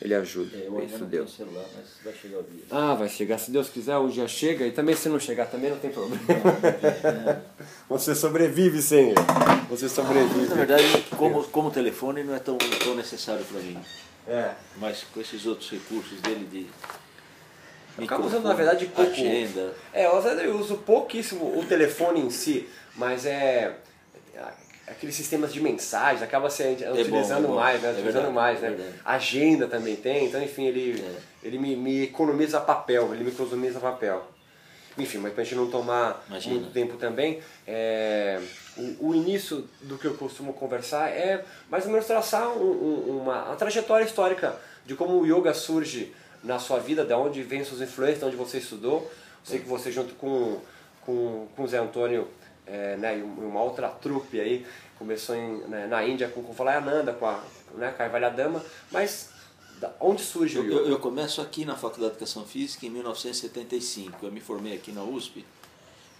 [0.00, 0.56] ele ajuda.
[0.56, 1.24] É, eu Isso não deu.
[1.24, 2.64] tenho celular, mas vai chegar o dia.
[2.70, 5.70] Ah, vai chegar, se Deus quiser, um dia chega, e também se não chegar também
[5.70, 6.22] não tem problema.
[7.88, 9.20] Você sobrevive sem ele.
[9.70, 10.48] Você sobrevive.
[10.48, 10.84] Na verdade,
[11.16, 13.78] como, como telefone não é tão, tão necessário para mim.
[14.28, 14.50] É.
[14.76, 16.66] Mas com esses outros recursos dele de.
[17.96, 19.10] Eu acabo usando, na verdade, pouco.
[19.10, 19.74] Agenda.
[19.94, 23.74] É, eu uso pouquíssimo o telefone em si, mas é.
[24.86, 27.88] Aqueles sistemas de mensagens, acaba se utilizando é bom, mais, né?
[27.88, 28.76] é utilizando verdade, mais, é né?
[28.76, 29.00] verdade.
[29.04, 31.46] Agenda também tem, então enfim, ele, É.
[31.48, 34.24] ele me, me economiza papel, ele me economiza papel.
[34.96, 36.54] Enfim, mas pra gente não tomar Imagina.
[36.54, 38.40] muito tempo também, é,
[38.78, 43.18] o, o início do que eu costumo conversar é mais ou menos traçar um- um-
[43.22, 44.54] uma, uma trajetória histórica
[44.86, 48.36] de como o yoga surge na sua vida, de onde vem suas influências, de onde
[48.36, 49.10] você estudou.
[49.44, 50.58] Sei que você junto com,
[51.04, 52.28] com, com o Zé Antônio
[52.66, 54.66] é, né, e uma outra trupe aí,
[54.98, 57.42] começou em, né, na Índia com, com Falayananda, com a
[57.74, 59.30] né, Kaivalya Dama, mas
[59.80, 60.74] da, onde surge o Eu, yoga?
[60.80, 64.24] eu- eu começo aqui na Faculdade de Educação Física em 1975.
[64.24, 65.44] Eu me formei aqui na USP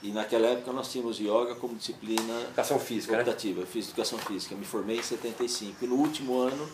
[0.03, 3.21] e naquela época nós tínhamos yoga como disciplina Educação física, né?
[3.21, 3.63] optativa.
[3.63, 5.85] Eu fiz educação física, me formei em 75.
[5.85, 6.69] E no último ano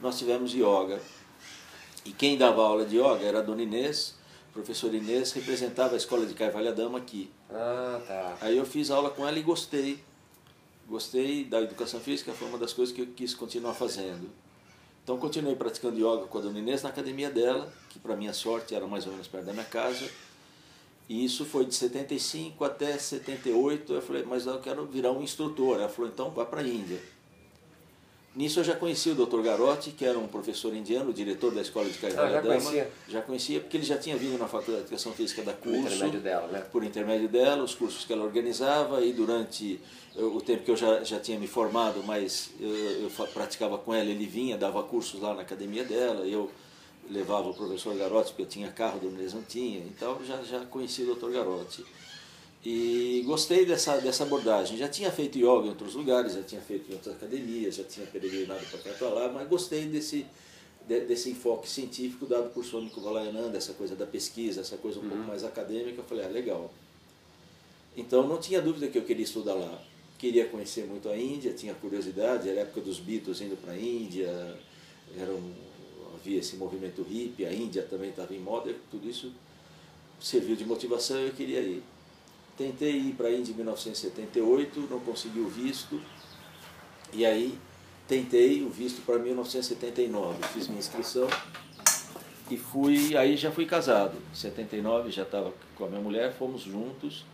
[0.00, 1.00] nós tivemos yoga.
[2.04, 4.14] E quem dava aula de yoga era a dona Inês,
[4.56, 7.30] professora Inês, representava a escola de Carvalho Dama aqui.
[7.50, 8.38] Ah, tá.
[8.40, 10.02] Aí eu fiz aula com ela e gostei.
[10.88, 14.30] Gostei da educação física, foi uma das coisas que eu quis continuar fazendo.
[15.04, 18.74] Então continuei praticando yoga com a dona Inês na academia dela, que para minha sorte
[18.74, 20.08] era mais ou menos perto da minha casa.
[21.08, 23.92] E isso foi de 75 até 78.
[23.92, 25.78] Eu falei, mas eu quero virar um instrutor.
[25.78, 27.00] Ela falou, então vá para a Índia.
[28.36, 29.40] Nisso eu já conhecia o Dr.
[29.40, 32.54] Garotti, que era um professor indiano, diretor da escola de Carvalho Ah, já Dama.
[32.60, 32.90] conhecia?
[33.08, 35.86] Já conhecia, porque ele já tinha vindo na Faculdade de Educação Física da Por curso
[35.86, 36.60] intermédio dela, né?
[36.70, 39.80] por intermédio dela, os cursos que ela organizava e durante
[40.14, 42.68] eh, o tempo que eu já, já tinha me formado, mas eu,
[43.04, 46.50] eu fa- praticava com ela, ele vinha, dava cursos lá na academia dela, eu
[47.08, 51.04] levava o professor Garotti, porque eu tinha carro, do não tinha, então já, já conheci
[51.04, 51.30] o Dr.
[51.30, 51.82] Garotti.
[52.64, 54.76] E gostei dessa, dessa abordagem.
[54.76, 58.06] Já tinha feito yoga em outros lugares, já tinha feito em outras academias, já tinha
[58.06, 60.26] peregrinado para cá e para lá, mas gostei desse,
[60.88, 65.02] de- desse enfoque científico dado por Swami Kuvalayananda, essa coisa da pesquisa, essa coisa um
[65.08, 66.00] pouco mais acadêmica.
[66.00, 66.72] Eu falei, ah, legal.
[67.96, 69.80] Então não tinha dúvida que eu queria estudar lá.
[70.18, 73.78] Queria conhecer muito a Índia, tinha curiosidade, era a época dos Beatles indo para a
[73.78, 74.28] Índia,
[75.16, 75.52] era um,
[76.14, 79.30] havia esse movimento hippie, a Índia também estava em moda, tudo isso
[80.18, 81.82] serviu de motivação e eu queria ir.
[82.56, 86.00] Tentei ir para a Índia em 1978, não consegui o visto,
[87.12, 87.58] e aí
[88.08, 91.28] tentei o visto para 1979, fiz minha inscrição
[92.50, 94.16] e fui, aí já fui casado.
[94.32, 97.24] Em 79 já estava com a minha mulher, fomos juntos.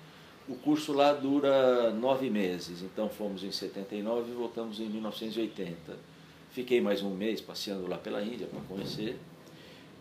[0.49, 5.97] O curso lá dura nove meses, então fomos em 79 e voltamos em 1980.
[6.51, 9.19] Fiquei mais um mês passeando lá pela Índia para conhecer.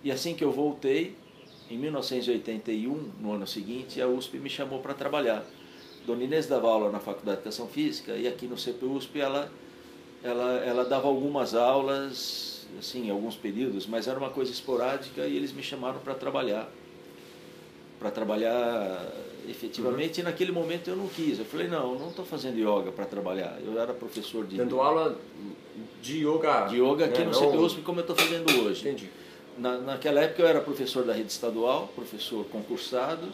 [0.04, 1.16] E assim que eu voltei,
[1.72, 5.46] em 1981, no ano seguinte, a USP me chamou para trabalhar.
[6.06, 9.50] Dona Inês dava aula na Faculdade de Educação Física e aqui no CPUSP ela,
[10.22, 15.38] ela, ela dava algumas aulas, assim, em alguns períodos, mas era uma coisa esporádica e
[15.38, 16.70] eles me chamaram para trabalhar.
[18.00, 19.10] Para trabalhar
[19.48, 21.40] efetivamente, e naquele momento eu não quis.
[21.40, 23.58] Eu falei, não, eu não estou fazendo yoga para trabalhar.
[23.64, 25.18] Eu era professor de, Dando aula
[26.02, 26.66] de yoga.
[26.66, 28.82] de yoga aqui né, no não- CPUSP como eu estou fazendo hoje.
[28.82, 29.10] Entendi.
[29.58, 33.28] Na, naquela época eu era professor da rede estadual, professor concursado,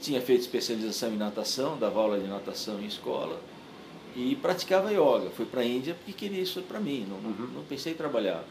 [0.00, 3.40] tinha feito especialização em natação, dava aula de natação em escola
[4.16, 5.30] e praticava yoga.
[5.34, 8.44] Fui para a Índia porque queria isso para mim, não, não- não pensei em trabalhar.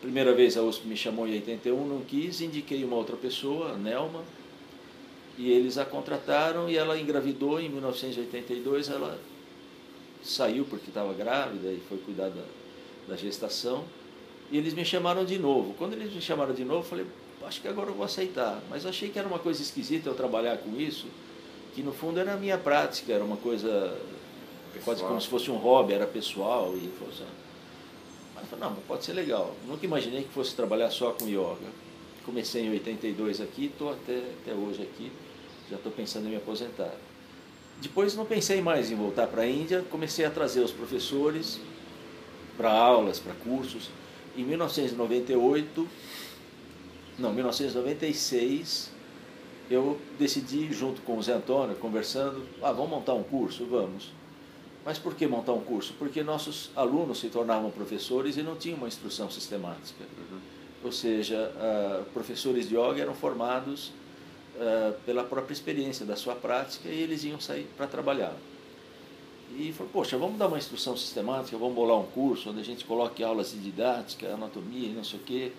[0.00, 3.76] Primeira vez a USP me chamou em 81, não quis, indiquei uma outra pessoa, a
[3.76, 4.22] Nelma,
[5.36, 9.18] e eles a contrataram e ela engravidou em 1982, ela
[10.22, 12.42] saiu porque estava grávida e foi cuidar da,
[13.08, 13.84] da gestação.
[14.50, 15.74] E eles me chamaram de novo.
[15.74, 17.06] Quando eles me chamaram de novo, eu falei,
[17.46, 18.60] acho que agora eu vou aceitar.
[18.68, 21.06] Mas achei que era uma coisa esquisita eu trabalhar com isso,
[21.74, 23.96] que no fundo era a minha prática, era uma coisa
[24.84, 25.08] quase Pessoal.
[25.08, 26.74] como se fosse um hobby, era pessoal.
[26.76, 27.22] E fosse...
[28.34, 29.54] Mas eu falei, não, pode ser legal.
[29.66, 31.70] Nunca imaginei que fosse trabalhar só com yoga.
[32.24, 35.10] Comecei em 82 aqui, estou até, até hoje aqui,
[35.70, 36.92] já estou pensando em me aposentar.
[37.80, 41.58] Depois não pensei mais em voltar para a Índia, comecei a trazer os professores
[42.56, 43.88] para aulas, para cursos.
[44.36, 45.88] Em 1998,
[47.18, 48.90] não, 1996,
[49.70, 53.66] eu decidi, junto com o Zé Antônio, conversando, ah, vamos montar um curso?
[53.66, 54.12] Vamos.
[54.84, 55.94] Mas por que montar um curso?
[55.98, 60.04] Porque nossos alunos se tornavam professores e não tinham uma instrução sistemática.
[60.82, 63.92] Ou seja, ah, professores de yoga eram formados
[64.58, 68.34] ah, pela própria experiência da sua prática e eles iam sair para trabalhar.
[69.58, 72.84] E falou, poxa, vamos dar uma instrução sistemática, vamos bolar um curso onde a gente
[72.84, 75.52] coloque aulas de didática, anatomia e não sei o quê.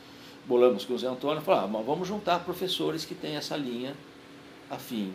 [0.45, 3.93] bolamos com o Zé Antônio, falamos, ah, mas vamos juntar professores que têm essa linha
[4.69, 5.13] afim.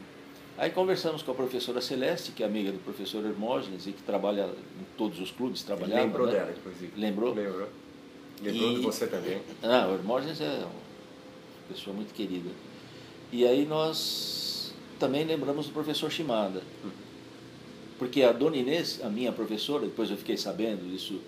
[0.58, 4.44] Aí conversamos com a professora Celeste, que é amiga do professor Hermógenes e que trabalha
[4.44, 6.02] em todos os clubes, trabalhava.
[6.02, 6.32] Lembrou né?
[6.32, 6.92] dela, inclusive.
[6.96, 7.34] Lembrou?
[7.34, 7.68] Lembrou.
[8.42, 9.40] Lembrou E- de você também.
[9.62, 10.70] Ah, o Hermógenes é uma
[11.68, 12.50] pessoa muito querida.
[13.32, 16.62] E aí nós também lembramos do professor Shimada.
[17.98, 21.20] Porque a dona Inês, a minha professora, depois eu fiquei sabendo isso,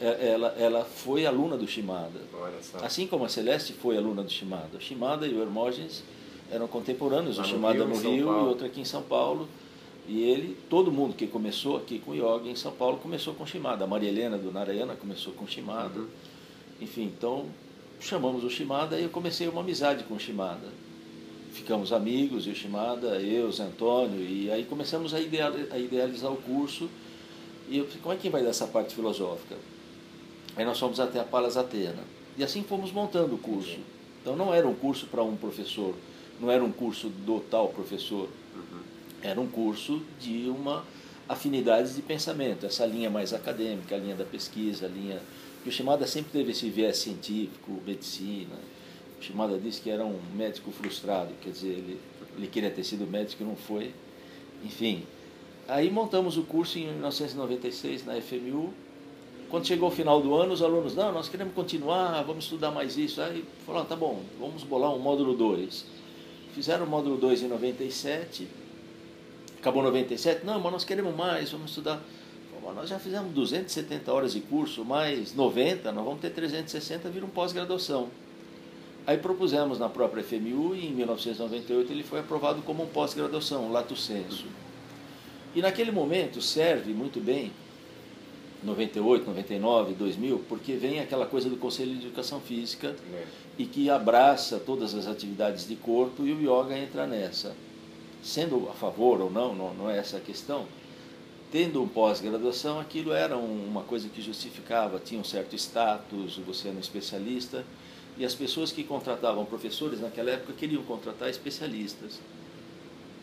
[0.00, 2.20] é- ela, ela foi aluna do Shimada.
[2.82, 4.78] Assim como a Celeste foi aluna do Shimada.
[4.78, 6.02] O Shimada e o Hermógenes
[6.50, 9.02] eram contemporâneos, o no Shimada Rio, no em São Rio e outro aqui em São
[9.02, 9.48] Paulo.
[10.06, 13.84] E ele, todo mundo que começou aqui com yoga em São Paulo começou com Shimada.
[13.84, 15.98] A Maria Helena do Narayana começou com Shimada.
[16.00, 16.06] Uhum.
[16.80, 17.44] Enfim, então
[18.00, 20.66] chamamos o Shimada e eu comecei uma amizade com o Shimada.
[21.58, 26.32] Ficamos amigos, o Shimada, eu, o Zé Antônio, e aí começamos a ideal- a idealizar
[26.32, 26.88] o curso.
[27.68, 29.56] E eu falei, como é que vai dar essa parte filosófica?
[30.56, 32.04] Aí nós fomos até a Palas Atena.
[32.38, 33.78] E assim fomos montando o curso.
[34.22, 35.94] Então não era um curso para um professor,
[36.40, 38.28] não era um curso do tal professor.
[39.20, 40.84] Era um curso de uma
[41.28, 45.20] afinidade de pensamento, essa linha mais acadêmica, a linha da pesquisa, a linha.
[45.64, 48.54] que o Shimada sempre teve esse viés científico, medicina.
[49.20, 52.00] Shimada disse que era um médico frustrado, quer dizer, ele,
[52.36, 53.92] ele queria ter sido médico e não foi.
[54.64, 55.02] Enfim,
[55.66, 58.72] aí montamos o curso em 1996 na FMU.
[59.50, 62.96] Quando chegou o final do ano, os alunos, não, nós queremos continuar, vamos estudar mais
[62.98, 63.20] isso.
[63.20, 65.86] Aí falaram, tá bom, vamos bolar um módulo 2.
[66.54, 68.46] Fizeram o módulo 2 em 97,
[69.58, 72.02] acabou 97, não, mas nós queremos mais, vamos estudar.
[72.74, 77.30] Nós já fizemos 270 horas de curso, mais 90, nós vamos ter 360, vira um
[77.30, 78.08] pós-graduação.
[79.08, 83.96] Aí propusemos na própria FMU e em 1998 ele foi aprovado como um pós-graduação, lato
[83.96, 84.44] sensu.
[85.54, 87.50] E naquele momento serve muito bem
[88.62, 93.24] 98, 99, 2000, porque vem aquela coisa do Conselho de Educação Física É.
[93.58, 97.56] e que abraça todas as atividades de corpo e o yoga entra nessa.
[98.22, 100.66] Sendo a favor ou não, não, não é essa a questão,
[101.50, 106.68] tendo um pós-graduação, aquilo era um- uma coisa que justificava, tinha um certo status, você
[106.68, 107.64] era um especialista,
[108.18, 112.18] e as pessoas que contratavam professores naquela época queriam contratar especialistas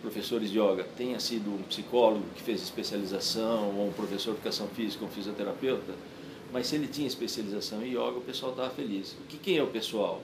[0.06, 4.68] professores de yoga tenha sido um psicólogo que fez especialização, ou um professor de educação
[4.68, 5.94] física, um fisioterapeuta,
[6.54, 9.14] mas se ele tinha especialização em yoga, o pessoal estava feliz.
[9.14, 10.22] O que, quem é o pessoal?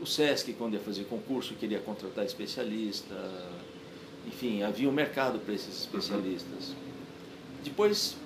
[0.00, 3.14] O SESC, quando ia fazer concurso, queria contratar especialista,
[4.26, 6.72] enfim, havia um mercado para esses especialistas.
[7.64, 8.16] Depois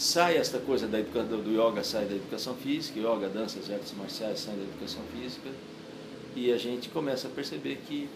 [0.00, 1.22] sai esta coisa da educa...
[1.22, 5.50] do yoga, sai da educação física, yoga, danças, artes marciais saem da educação física,
[6.34, 8.08] e a gente começa a perceber que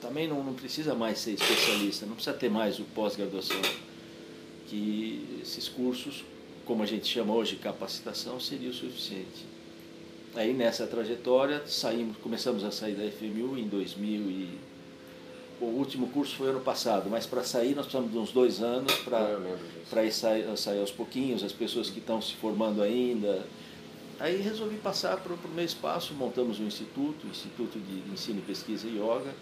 [0.00, 3.60] também não, não precisa mais ser especialista, não precisa ter mais o pós-graduação,
[4.68, 6.24] que esses cursos,
[6.64, 9.44] como a gente chama hoje capacitação, seria o suficiente.
[10.34, 14.48] Aí nessa trajetória saímos, começamos a sair da FMU em 2000 e
[15.60, 18.92] o último curso foi ano passado, mas para sair nós precisamos de uns dois anos
[19.90, 23.44] para ir sair, sair aos pouquinhos, as pessoas que estão se formando ainda.
[24.20, 28.86] Aí resolvi passar para o meu espaço, montamos um instituto, Instituto de Ensino e Pesquisa
[28.86, 29.32] e Yoga,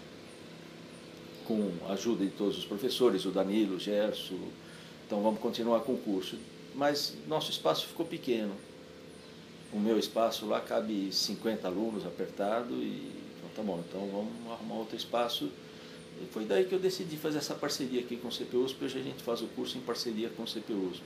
[1.47, 4.35] com a ajuda de todos os professores, o Danilo, o Gerso.
[5.05, 6.37] Então vamos continuar com o curso.
[6.75, 8.53] Mas nosso espaço ficou pequeno.
[9.73, 14.75] O meu espaço lá cabe 50 alunos apertado e então, tá bom, então vamos arrumar
[14.75, 15.49] outro espaço.
[16.21, 18.85] E foi daí que eu decidi fazer essa parceria aqui com o CPUSP.
[18.85, 21.03] Hoje a gente faz o curso em parceria com o CPUSP.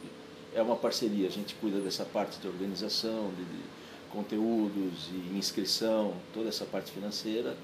[0.54, 3.64] É uma parceria, a gente cuida dessa parte de organização, de, de
[4.12, 7.56] conteúdos e inscrição, toda essa parte financeira.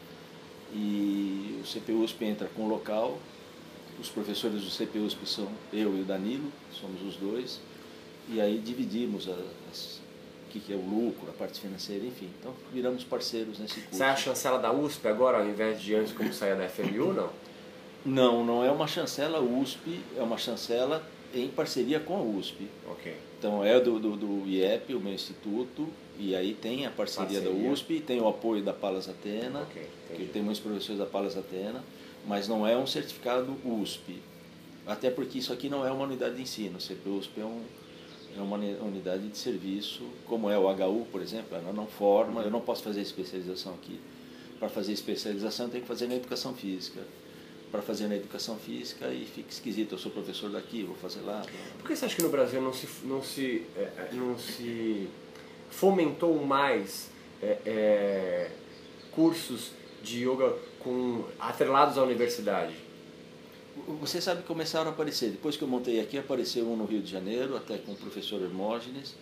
[0.73, 3.17] E o CPUSP entra com o local.
[3.99, 7.59] Os professores do CPUSP são eu e o Danilo, somos os dois.
[8.29, 9.27] E aí dividimos
[9.69, 9.96] as,
[10.47, 12.29] o que que é o lucro, a parte financeira, enfim.
[12.39, 13.97] Então viramos parceiros nesse curso.
[13.97, 17.13] Você é a chancela da USP agora, ao invés de antes como saía da FMU,
[17.13, 17.29] não?
[18.05, 22.67] Não, não é uma chancela USP, é uma chancela em parceria com a USP.
[22.89, 23.13] Ok.
[23.37, 25.87] Então é do, do, do IEP, o meu instituto,
[26.17, 27.63] e aí tem a parceria, Parceria.
[27.63, 31.37] da USP, tem o apoio da Palas Atena, Ok, que tem muitos professores da Palas
[31.37, 31.83] Atena,
[32.25, 34.19] mas não é um certificado USP.
[34.85, 37.61] Até porque isso aqui não é uma unidade de ensino, o CPUSP é, um,
[38.37, 42.41] é uma uni- unidade de serviço, como é o HU, por exemplo, ela não forma,
[42.41, 43.99] eu não posso fazer especialização aqui.
[44.59, 47.01] Para fazer especialização tenho que fazer na educação física.
[47.71, 51.43] Para fazer na educação física e fica esquisito, eu sou professor daqui, vou fazer lá.
[51.77, 55.07] Por que você acha que no Brasil não se, não se, é, é, não se
[55.69, 57.09] fomentou mais
[57.41, 58.51] é, é,
[59.11, 62.73] cursos de yoga com, atrelados à universidade?
[64.01, 65.29] Você sabe que começaram a aparecer.
[65.31, 68.41] Depois que eu montei aqui, apareceu um no Rio de Janeiro, até com o professor
[68.41, 69.15] Hermógenes.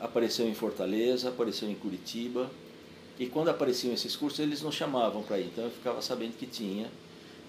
[0.00, 2.50] Apareceu em Fortaleza, apareceu em Curitiba.
[3.18, 5.46] E quando apareciam esses cursos, eles nos chamavam para ir.
[5.46, 6.90] Então eu ficava sabendo que tinha.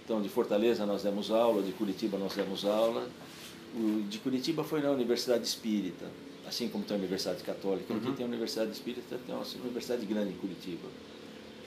[0.04, 3.08] Então de Fortaleza nós demos aula, de Curitiba nós demos aula.
[3.76, 6.06] O de Curitiba foi na Universidade Espírita,
[6.48, 7.94] assim como tem a Universidade Católica.
[7.94, 8.16] Aqui Uhum.
[8.16, 10.88] tem a Universidade Espírita, tem uma universidade grande em Curitiba.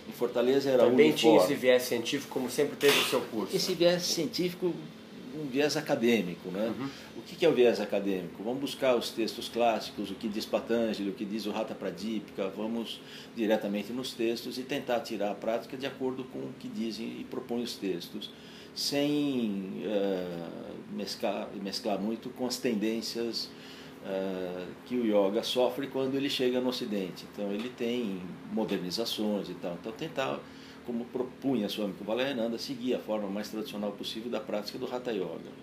[0.08, 1.50] Em Fortaleza era Também a tinha Unifor.
[1.50, 3.56] esse viés científico, como sempre teve o seu curso.
[3.56, 4.74] Esse viés científico,
[5.34, 6.72] um viés acadêmico, né?
[6.78, 6.88] Uhum.
[7.16, 8.42] O que é o viés acadêmico?
[8.42, 12.48] Vamos buscar os textos clássicos, o que diz Patanjali, o que diz o Rata Pradipika,
[12.48, 13.00] vamos
[13.34, 17.26] diretamente nos textos e tentar tirar a prática de acordo com o que dizem e
[17.30, 18.30] propõem os textos,
[18.74, 20.48] sem eh,
[20.92, 23.48] mesclar, mesclar muito com as tendências
[24.04, 27.24] eh, que o yoga sofre quando ele chega no Ocidente.
[27.32, 28.20] Então ele tem
[28.52, 29.76] modernizações e tal.
[29.80, 30.40] Então tentar
[30.84, 35.62] como propunha Swami Kumbhalayananda, seguir a forma mais tradicional possível da prática do Hatha Yoga.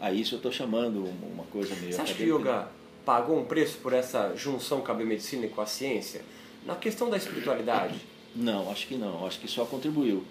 [0.00, 2.68] A isso eu estou chamando uma coisa meio Você acha que o yoga
[3.04, 6.22] pagou um preço por essa junção com a biomedicina e com a ciência?
[6.66, 8.00] Na questão da espiritualidade,
[8.34, 9.26] Não, acho que não.
[9.26, 10.24] Acho que só contribuiu.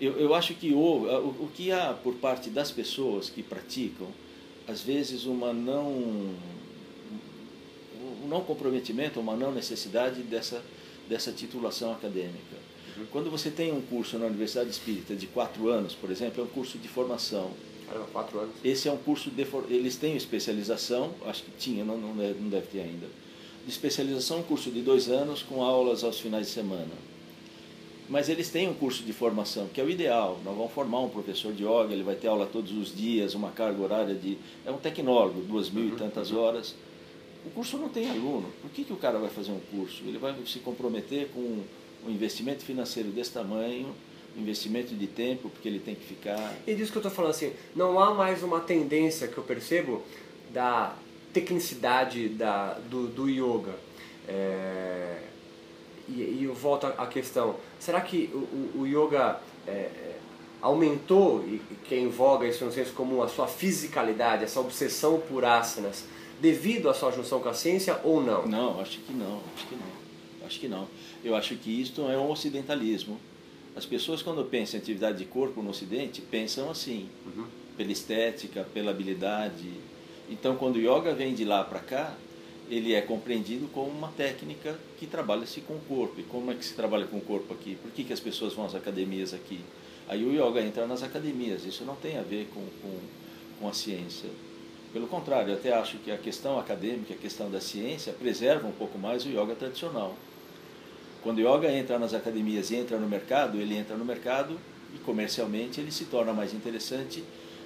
[0.00, 4.08] Eu, eu acho que houve, o, o que há por parte das pessoas que praticam,
[4.68, 6.34] às vezes uma não
[8.26, 10.62] não comprometimento, uma não necessidade dessa
[11.08, 12.56] dessa titulação acadêmica.
[13.12, 16.48] Quando você tem um curso na Universidade Espírita de quatro anos, por exemplo, é um
[16.48, 17.50] curso de formação.
[17.86, 18.54] caramba, quatro anos.
[18.64, 22.48] Esse é um curso de eles têm especialização, acho que tinha, não, não deve, não
[22.48, 23.06] deve ter ainda.
[23.64, 26.92] De especialização, um curso de dois anos com aulas aos finais de semana.
[28.08, 30.40] Mas eles têm um curso de formação, que é o ideal.
[30.44, 33.50] Nós vamos formar um professor de yoga, ele vai ter aula todos os dias, uma
[33.50, 34.38] carga horária de.
[34.64, 36.74] É um tecnólogo, duas mil e tantas horas.
[37.46, 38.48] O curso não tem aluno.
[38.60, 40.02] Por que, que o cara vai fazer um curso?
[40.04, 43.94] Ele vai se comprometer com um investimento financeiro desse tamanho,
[44.36, 47.52] investimento de tempo, porque ele tem que ficar E disso que eu estou falando assim,
[47.74, 50.02] não há mais uma tendência que eu percebo
[50.52, 50.94] da
[51.32, 53.74] tecnicidade da, do, do yoga.
[54.28, 55.18] É,
[56.08, 60.16] e, e eu volto à questão, será que o, o- yoga é, é,
[60.60, 64.60] aumentou, e e que é em voga isso no senso comum, a sua fisicalidade, essa
[64.60, 66.04] obsessão por asanas,
[66.40, 68.46] devido à sua junção com a ciência ou não?
[68.46, 70.46] Não, acho que não, acho que não.
[70.46, 70.88] Acho que não.
[71.24, 73.18] Eu acho que isto é um ocidentalismo.
[73.74, 77.44] As pessoas quando pensam em atividade de corpo no ocidente, pensam assim, Uhum.
[77.76, 79.70] pela estética, pela habilidade.
[80.30, 82.14] Então quando o yoga vem de lá para cá,
[82.70, 86.20] ele é compreendido como uma técnica que trabalha-se com o corpo.
[86.20, 87.76] E como é que se trabalha com o corpo aqui?
[87.80, 89.60] Por que, que as pessoas vão às academias aqui?
[90.08, 91.64] Aí o yoga entra nas academias.
[91.64, 92.98] Isso não tem a ver com, com,
[93.60, 94.28] com a ciência.
[94.92, 98.72] Pelo contrário, eu até acho que a questão acadêmica, a questão da ciência, preserva um
[98.72, 100.14] pouco mais o yoga tradicional.
[101.22, 104.58] Quando o yoga entra nas academias e entra no mercado, ele entra no mercado
[104.94, 107.22] e comercialmente ele se torna mais interessante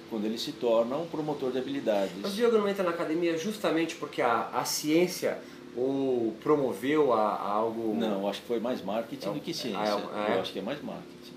[0.09, 2.15] quando ele se torna um promotor de habilidades.
[2.21, 5.39] Mas o yoga não entra na academia justamente porque a, a ciência
[5.75, 7.95] o promoveu a, a algo...
[7.95, 9.33] Não, acho que foi mais marketing Não.
[9.35, 9.79] do que ciência.
[9.79, 10.35] Ah, é?
[10.35, 11.33] Eu acho que é mais marketing.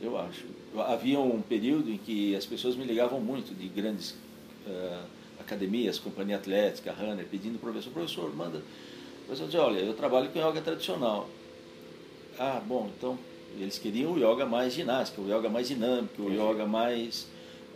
[0.00, 0.46] Eu acho.
[0.86, 4.14] Havia um período em que as pessoas me ligavam muito de grandes
[5.40, 8.62] academias, companhia atlética, runner, pedindo professor, professor, manda.
[9.26, 11.28] Professor dizia, olha, eu trabalho com yoga tradicional.
[12.38, 13.18] Ah, bom, então
[13.58, 17.26] eles queriam o yoga mais ginástica, o yoga mais dinâmico, o yoga mais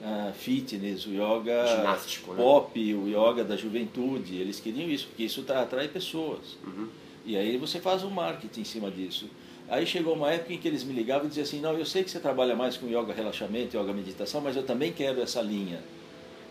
[0.03, 2.43] ah, fitness, o yoga Ginástico, né?
[2.43, 4.37] pop, o yoga da juventude.
[4.37, 6.57] Eles queriam isso, porque isso tra- atrai pessoas.
[6.65, 6.89] Uhum.
[7.25, 9.27] E aí você faz um marketing em cima disso.
[9.69, 12.03] Aí chegou uma época em que eles me ligavam e diziam assim, não, eu sei
[12.05, 15.81] que você trabalha mais com yoga relaxamento, yoga meditação, mas eu também quero essa linha.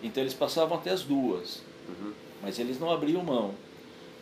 [0.03, 2.11] Então eles passavam até as duas, Uhum.
[2.41, 3.53] mas eles não abriam mão.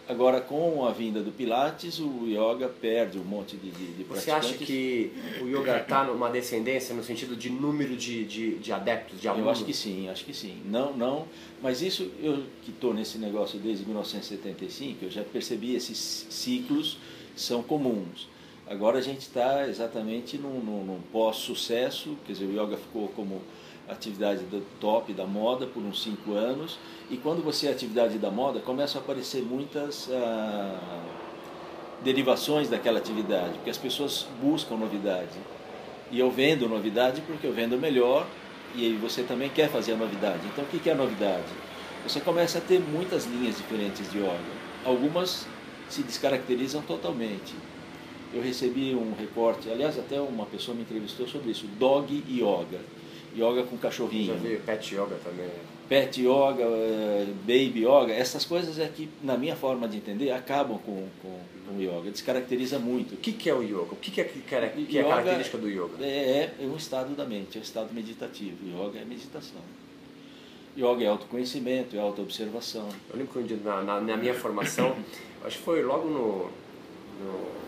[0.08, 4.32] Agora, com a vinda do Pilates, o yoga perde um monte de, de, de Você
[4.32, 9.22] acha que o yoga está numa descendência no sentido de número de, de, de adeptos,
[9.22, 9.46] de alunos?
[9.46, 10.64] Eu acho que sim, acho que sim.
[10.66, 11.28] Não, não,
[11.62, 16.98] mas isso eu que estou nesse negócio desde 1975, eu já percebi esses ciclos
[17.36, 18.28] são comuns.
[18.66, 23.44] Agora a gente está exatamente num, num, num pós-sucesso, quer dizer, o yoga ficou como
[23.90, 26.78] atividade do top da moda por uns cinco anos
[27.10, 31.04] e quando você é atividade da moda começam a aparecer muitas ah,
[32.04, 35.38] derivações daquela atividade, porque as pessoas buscam novidade.
[36.12, 38.26] E eu vendo novidade porque eu vendo melhor
[38.76, 40.42] e você também quer fazer a novidade.
[40.46, 41.50] Então o que é a novidade?
[42.04, 44.40] Você começa a ter muitas linhas diferentes de yoga.
[44.86, 45.46] Algumas
[45.90, 47.54] se descaracterizam totalmente.
[48.34, 52.80] Eu recebi um recorte, aliás até uma pessoa me entrevistou sobre isso, dog yoga.
[53.40, 54.34] Yoga com cachorrinho.
[54.34, 55.50] Já vi pet yoga também.
[55.88, 60.78] Pet yoga, eh, baby yoga, essas coisas é que, na minha forma de entender, acabam
[60.78, 63.16] com, com, com o yoga, descaracteriza muito.
[63.16, 63.94] O que, que é o yoga?
[63.94, 66.04] O que, que é, que é, que é a característica do yoga?
[66.06, 68.58] É, é um estado da mente, é um estado meditativo.
[68.68, 69.62] Yoga é meditação.
[70.78, 72.88] Yoga é autoconhecimento, é autoobservação.
[73.10, 74.96] Eu lembro que um dia, na, na, na minha formação,
[75.44, 76.50] acho que foi logo no,
[77.26, 77.60] no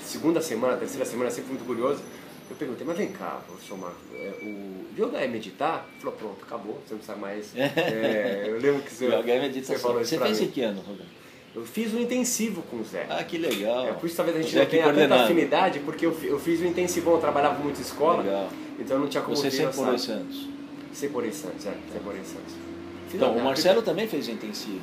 [0.00, 2.02] segunda semana, terceira semana, sempre muito curioso.
[2.48, 5.86] Eu perguntei, mas vem cá, professor Marcos, é, o yoga é meditar?
[5.90, 7.56] Ele falou, pronto, acabou, você não precisa mais.
[7.56, 9.76] É, eu lembro que você, yoga é meditação.
[9.76, 11.16] você falou isso Você fez em que ano, Roberto?
[11.56, 13.06] Eu fiz um intensivo com o Zé.
[13.08, 13.88] Ah, que legal.
[13.88, 15.24] É por isso talvez a gente não tenha tanta coordenava.
[15.24, 18.48] afinidade, porque eu, eu fiz o intensivão, eu trabalhava muito em escola, Legal.
[18.78, 19.98] então não tinha como Você sempre morou em.
[19.98, 20.48] Santos.
[20.92, 22.54] Sem por em Santos, é, sem por em Santos.
[23.06, 24.80] Fiz Então, o Marcelo também fez o intensivo.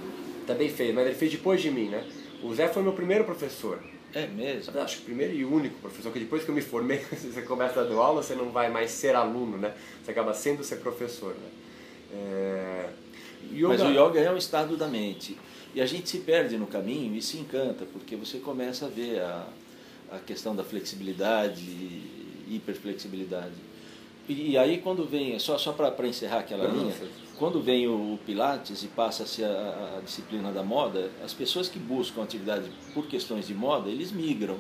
[0.48, 2.04] Também fez, mas ele fez depois de mim, né?
[2.42, 3.80] O Zé foi meu primeiro professor.
[4.14, 4.80] É mesmo?
[4.80, 7.82] Acho que o primeiro e único professor, que depois que eu me formei, você começa
[7.82, 9.74] a dar aula, você não vai mais ser aluno, né?
[10.04, 11.50] Você acaba sendo ser professor, né?
[12.14, 12.90] É...
[13.54, 15.38] Yoga- Mas o yoga é um estado da mente.
[15.76, 19.20] E a gente se perde no caminho e se encanta, porque você começa a ver
[19.22, 19.48] a,
[20.12, 21.64] a questão da flexibilidade,
[22.48, 23.56] hiperflexibilidade.
[24.30, 26.94] E, e aí quando vem, só, só para encerrar aquela linha.
[27.38, 32.24] Quando vem o Pilates e passa-se a, a disciplina da moda, as pessoas que buscam
[32.24, 34.58] atividade por questões de moda, eles migram.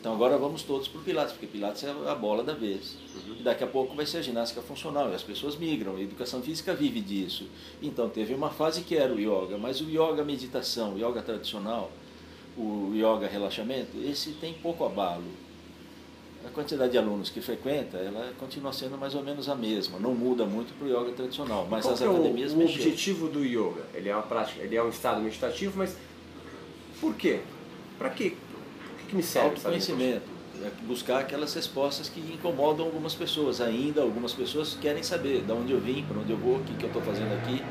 [0.00, 2.96] Então agora vamos todos para o Pilates, porque Pilates é a bola da vez.
[3.38, 6.42] E daqui a pouco vai ser a ginástica funcional, e as pessoas migram, a educação
[6.42, 7.46] física vive disso.
[7.80, 11.90] Então teve uma fase que era o yoga, mas o yoga meditação, o yoga tradicional,
[12.54, 15.24] o yoga relaxamento, esse tem pouco abalo.
[16.46, 20.14] A quantidade de alunos que frequenta, ela continua sendo mais ou menos a mesma, não
[20.14, 22.80] muda muito para o yoga tradicional, mas Qual as é o- academias o, mexeram.
[22.82, 23.82] objetivo do yoga?
[23.94, 25.96] Ele é uma prática, ele é um estado meditativo, mas
[27.00, 27.40] por quê?
[27.98, 28.34] Para quê?
[28.92, 29.48] O que, que me serve?
[29.50, 30.22] Autoconhecimento,
[30.62, 33.60] é buscar aquelas respostas que incomodam algumas pessoas.
[33.60, 36.74] Ainda algumas pessoas querem saber de onde eu vim, para onde eu vou, o que,
[36.74, 37.62] que eu estou fazendo aqui,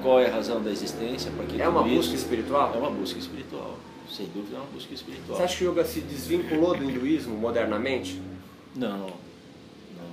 [0.00, 2.72] qual é a razão da existência, para que É uma busca espiritual?
[2.74, 3.76] É uma busca espiritual,
[4.12, 5.36] sem dúvida é uma busca espiritual.
[5.38, 8.20] Você acha que o yoga se desvinculou do hinduísmo modernamente?
[8.76, 10.12] Não, não.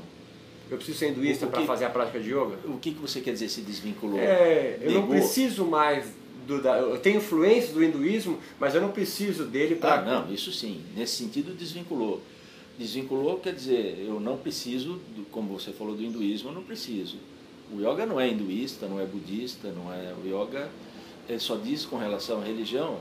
[0.72, 2.58] Eu preciso ser hinduísta para fazer a prática de yoga?
[2.66, 4.20] O que, que você quer dizer se desvinculou?
[4.20, 5.16] É, eu não Negou?
[5.16, 6.06] preciso mais
[6.48, 10.34] do, da, eu tenho influência do hinduísmo, mas eu não preciso dele para Ah, não,
[10.34, 10.82] isso sim.
[10.96, 12.22] Nesse sentido, desvinculou.
[12.78, 17.18] Desvinculou quer dizer, eu não preciso, do- como você falou do hinduísmo, eu não preciso.
[17.74, 20.14] O yoga não é hinduísta, não é budista, não é.
[20.24, 20.70] O yoga
[21.28, 22.98] ele só diz com relação à religião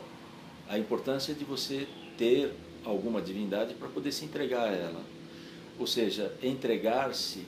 [0.68, 2.52] a importância de você ter
[2.84, 5.00] alguma divindade para poder se entregar a ela.
[5.78, 7.42] Ou seja, entregar-se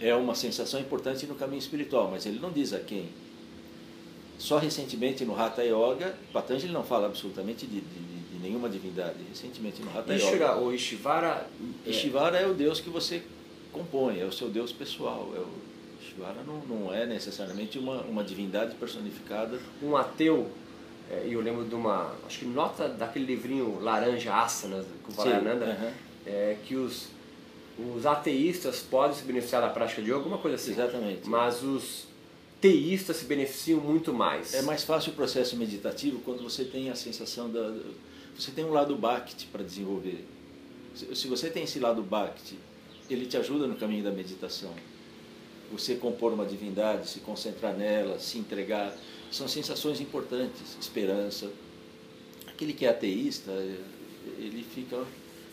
[0.00, 3.08] é uma sensação importante no caminho espiritual, mas ele não diz a quem.
[4.38, 9.16] Só recentemente no Hatha Yoga, Patanjali não fala absolutamente de, de- de nenhuma divindade.
[9.28, 10.54] Recentemente no Hatha Yoga.
[10.56, 11.46] Ou Ishvara
[11.86, 13.22] é, Ishvara é o Deus que você
[13.72, 15.32] compõe, é o seu Deus pessoal.
[15.34, 15.48] É o,
[16.06, 19.58] Ishvara não, não é necessariamente uma, uma divindade personificada.
[19.82, 20.50] um ateu,
[21.26, 25.30] e eu lembro de uma, acho que nota daquele livrinho Laranja Asanas, com o Sim,
[25.30, 25.92] Valananda, aham.
[26.26, 27.08] é, que os,
[27.78, 30.72] os ateístas podem se beneficiar da prática de yoga, alguma coisa assim.
[30.72, 31.28] Exatamente.
[31.28, 32.06] Mas os
[32.60, 34.54] teístas se beneficiam muito mais.
[34.54, 37.72] É mais fácil o processo meditativo quando você tem a sensação da.
[38.36, 40.26] Você tem um lado Bhakti para desenvolver.
[40.94, 42.58] Se se você tem esse lado Bhakti,
[43.08, 44.72] ele te ajuda no caminho da meditação.
[45.72, 48.94] Você compor uma divindade, se concentrar nela, se entregar,
[49.30, 50.76] são sensações importantes.
[50.80, 51.50] Esperança.
[52.48, 53.50] Aquele que é ateísta,
[54.38, 55.04] ele fica.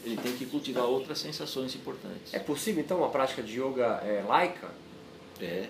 [0.06, 2.34] Ele tem que cultivar outras sensações importantes.
[2.34, 4.70] É possível então uma prática de yoga é, laica?
[5.40, 5.70] É,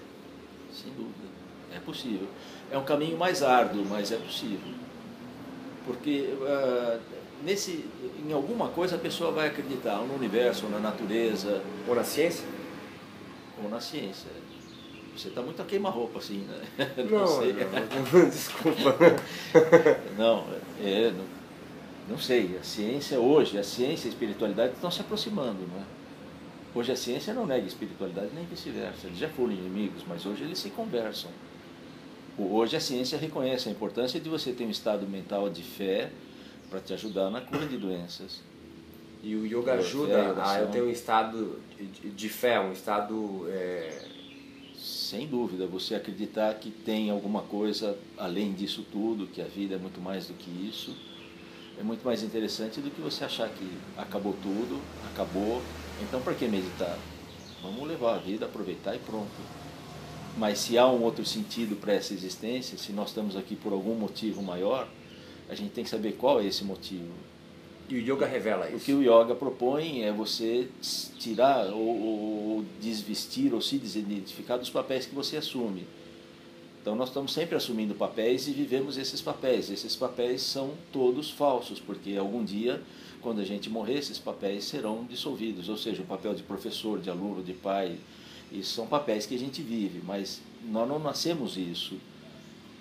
[0.72, 1.28] sem dúvida.
[1.72, 2.28] É possível.
[2.72, 4.74] É um caminho mais árduo, mas é possível.
[5.86, 7.00] Porque ah,
[7.44, 7.86] nesse,
[8.26, 12.04] em alguma coisa a pessoa vai acreditar, ou no universo, ou na natureza, Ou na
[12.04, 12.46] ciência?
[13.62, 14.30] ou na ciência.
[15.16, 16.88] Você está muito a queima-roupa assim, né?
[17.10, 17.54] Não, sei.
[17.54, 18.96] não, desculpa.
[20.18, 20.46] Não,
[20.84, 21.26] é, não,
[22.10, 22.58] não sei.
[22.60, 25.84] A ciência hoje, a ciência e a espiritualidade estão se aproximando, não é?
[26.76, 29.08] Hoje a ciência não nega a espiritualidade nem vice-versa.
[29.08, 31.30] Eles já foram inimigos, mas hoje eles se conversam.
[32.38, 36.10] Hoje a ciência reconhece a importância de você ter um estado mental de fé
[36.70, 38.42] para te ajudar na cura de doenças.
[39.22, 40.58] E o yoga ajuda a oração.
[40.58, 43.48] eu ter um estado de, de fé, um estado.
[43.50, 44.13] é,
[44.84, 49.78] Sem dúvida, você acreditar que tem alguma coisa além disso tudo, que a vida é
[49.78, 50.94] muito mais do que isso,
[51.80, 53.66] é muito mais interessante do que você achar que
[53.98, 55.62] acabou tudo, acabou.
[56.02, 57.00] Então, para que meditar?
[57.62, 59.32] Vamos levar a vida, aproveitar e pronto.
[60.38, 63.96] Mas se há um outro sentido para essa existência, se nós estamos aqui por algum
[63.96, 64.90] motivo maior,
[65.48, 67.14] a gente tem que saber qual é esse motivo.
[67.94, 68.86] E o yoga revela O isso.
[68.86, 70.68] que o yoga propõe é você
[71.20, 75.86] tirar ou, ou- ou desvestir ou se desidentificar dos papéis que você assume.
[76.82, 79.70] Então nós estamos sempre assumindo papéis e vivemos esses papéis.
[79.70, 82.82] Esses papéis são todos falsos, porque algum dia,
[83.22, 85.70] quando a gente morrer, esses papéis serão dissolvidos.
[85.70, 87.96] Ou seja, o papel de professor, de aluno, de pai,
[88.52, 91.96] isso são papéis que a gente vive, mas nós não nascemos isso.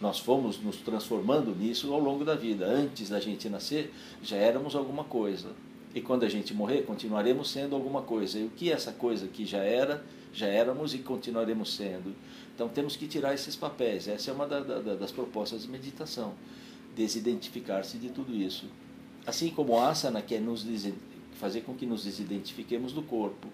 [0.02, 2.66] Nós fomos nos transformando nisso ao longo da vida.
[2.66, 5.50] Antes da gente nascer, já éramos alguma coisa.
[5.94, 8.36] E quando a gente morrer, continuaremos sendo alguma coisa.
[8.36, 12.16] E o que essa coisa que já era, já éramos e continuaremos sendo.
[12.52, 14.08] Então temos que tirar esses papéis.
[14.08, 16.34] Essa é uma da, da, das propostas de meditação.
[16.96, 18.66] Desidentificar-se de tudo isso.
[19.24, 20.66] Assim como a asana quer nos
[21.34, 23.46] fazer com que nos desidentifiquemos do corpo.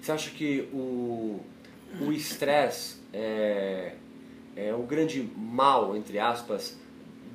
[0.00, 1.40] Você acha que o
[2.00, 3.94] o estresse é,
[4.56, 6.76] é o grande mal, entre aspas,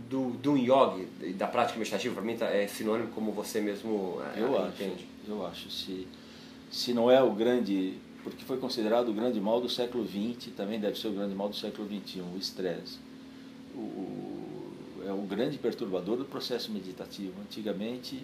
[0.09, 2.15] do, do yoga e da prática meditativa?
[2.15, 5.07] Para mim tá, é sinônimo como você mesmo é, eu entende.
[5.23, 5.71] Acho, eu acho.
[5.71, 6.07] Se,
[6.71, 7.97] se não é o grande...
[8.23, 11.49] Porque foi considerado o grande mal do século XX, também deve ser o grande mal
[11.49, 12.99] do século XXI, o estresse.
[15.07, 17.33] É o grande perturbador do processo meditativo.
[17.41, 18.23] Antigamente,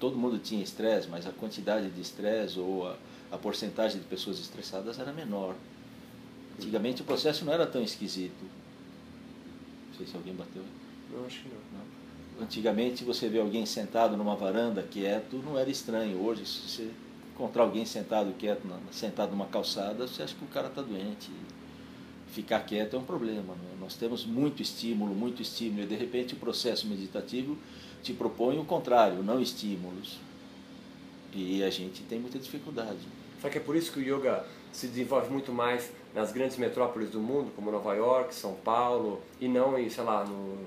[0.00, 2.96] todo mundo tinha estresse, mas a quantidade de estresse ou a
[3.32, 5.54] a porcentagem de pessoas estressadas era menor.
[6.58, 8.44] Antigamente o processo não era tão esquisito.
[9.90, 10.62] Não sei se alguém bateu.
[11.10, 11.56] Não, acho que não.
[11.78, 12.44] não.
[12.44, 16.20] Antigamente você vê alguém sentado numa varanda quieto, não era estranho.
[16.22, 16.90] Hoje, se você
[17.34, 21.30] encontrar alguém sentado quieto, sentado numa calçada, você acha que o cara está doente.
[22.28, 23.54] Ficar quieto é um problema.
[23.54, 23.76] Né?
[23.78, 27.58] Nós temos muito estímulo, muito estímulo, e de repente o processo meditativo
[28.02, 30.18] te propõe o contrário, não estímulos.
[31.34, 32.98] E a gente tem muita dificuldade.
[33.38, 37.10] Será que é por isso que o yoga se desenvolve muito mais nas grandes metrópoles
[37.10, 40.58] do mundo, como Nova York, São Paulo, e não em, sei lá, no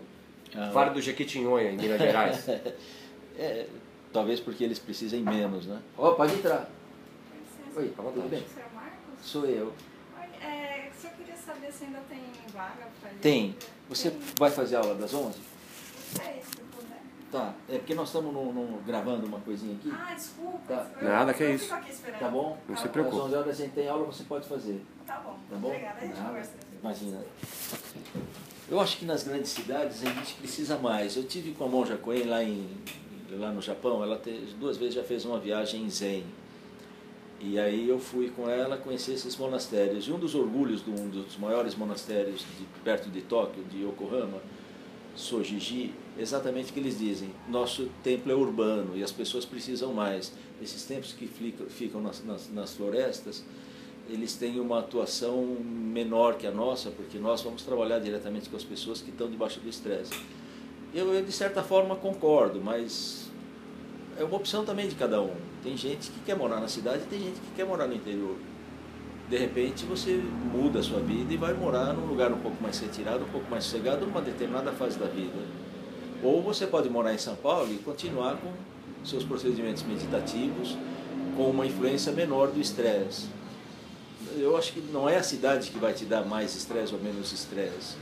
[0.55, 2.49] ah, Vale do Jequitinhonha, em Minas Gerais?
[3.37, 3.67] é,
[4.11, 5.81] talvez porque eles precisem menos, né?
[5.97, 6.69] Ó, oh, pode entrar.
[7.75, 8.43] Oi, tudo bem?
[9.21, 9.73] Sou eu.
[10.17, 12.21] Oi, é, só queria saber se ainda tem
[12.53, 13.55] vaga para Tem.
[13.89, 14.19] Você tem.
[14.39, 15.39] vai fazer aula das 11?
[16.21, 16.65] É isso.
[17.31, 19.91] Tá, é porque nós estamos no, no, gravando uma coisinha aqui.
[19.91, 20.73] Ah, desculpa.
[20.73, 20.87] Tá.
[21.01, 21.67] Nada que é isso.
[21.67, 22.57] Tá bom?
[22.65, 23.17] Não tá se preocupe.
[23.17, 24.81] Às 11 horas a gente tem aula, você pode fazer.
[25.05, 25.37] Tá bom.
[25.49, 25.67] Tá bom?
[25.67, 26.53] Obrigada, a gente conversa.
[26.81, 27.25] Imagina.
[28.69, 31.15] Eu acho que nas grandes cidades a gente precisa mais.
[31.15, 32.67] Eu tive com a Monja Coen lá, em,
[33.31, 36.23] lá no Japão, ela te, duas vezes já fez uma viagem em Zen.
[37.39, 40.07] E aí eu fui com ela conhecer esses monastérios.
[40.07, 44.41] E um dos orgulhos de um dos maiores monastérios de, perto de Tóquio, de Yokohama,
[45.15, 47.29] Sojiji, exatamente o que eles dizem.
[47.47, 50.33] Nosso templo é urbano e as pessoas precisam mais.
[50.61, 51.27] Esses templos que
[51.69, 53.43] ficam nas, nas, nas florestas,
[54.09, 58.63] eles têm uma atuação menor que a nossa, porque nós vamos trabalhar diretamente com as
[58.63, 60.13] pessoas que estão debaixo do estresse.
[60.93, 63.29] Eu, eu, de certa forma, concordo, mas
[64.17, 65.33] é uma opção também de cada um.
[65.63, 68.35] Tem gente que quer morar na cidade e tem gente que quer morar no interior
[69.29, 72.79] de repente você muda a sua vida e vai morar num lugar um pouco mais
[72.79, 75.33] retirado, um pouco mais sossegado, numa determinada fase da vida.
[76.23, 78.51] Ou você pode morar em São Paulo e continuar com
[79.03, 80.77] seus procedimentos meditativos
[81.35, 83.27] com uma influência menor do estresse.
[84.37, 87.31] Eu acho que não é a cidade que vai te dar mais estresse ou menos
[87.31, 87.95] estresse.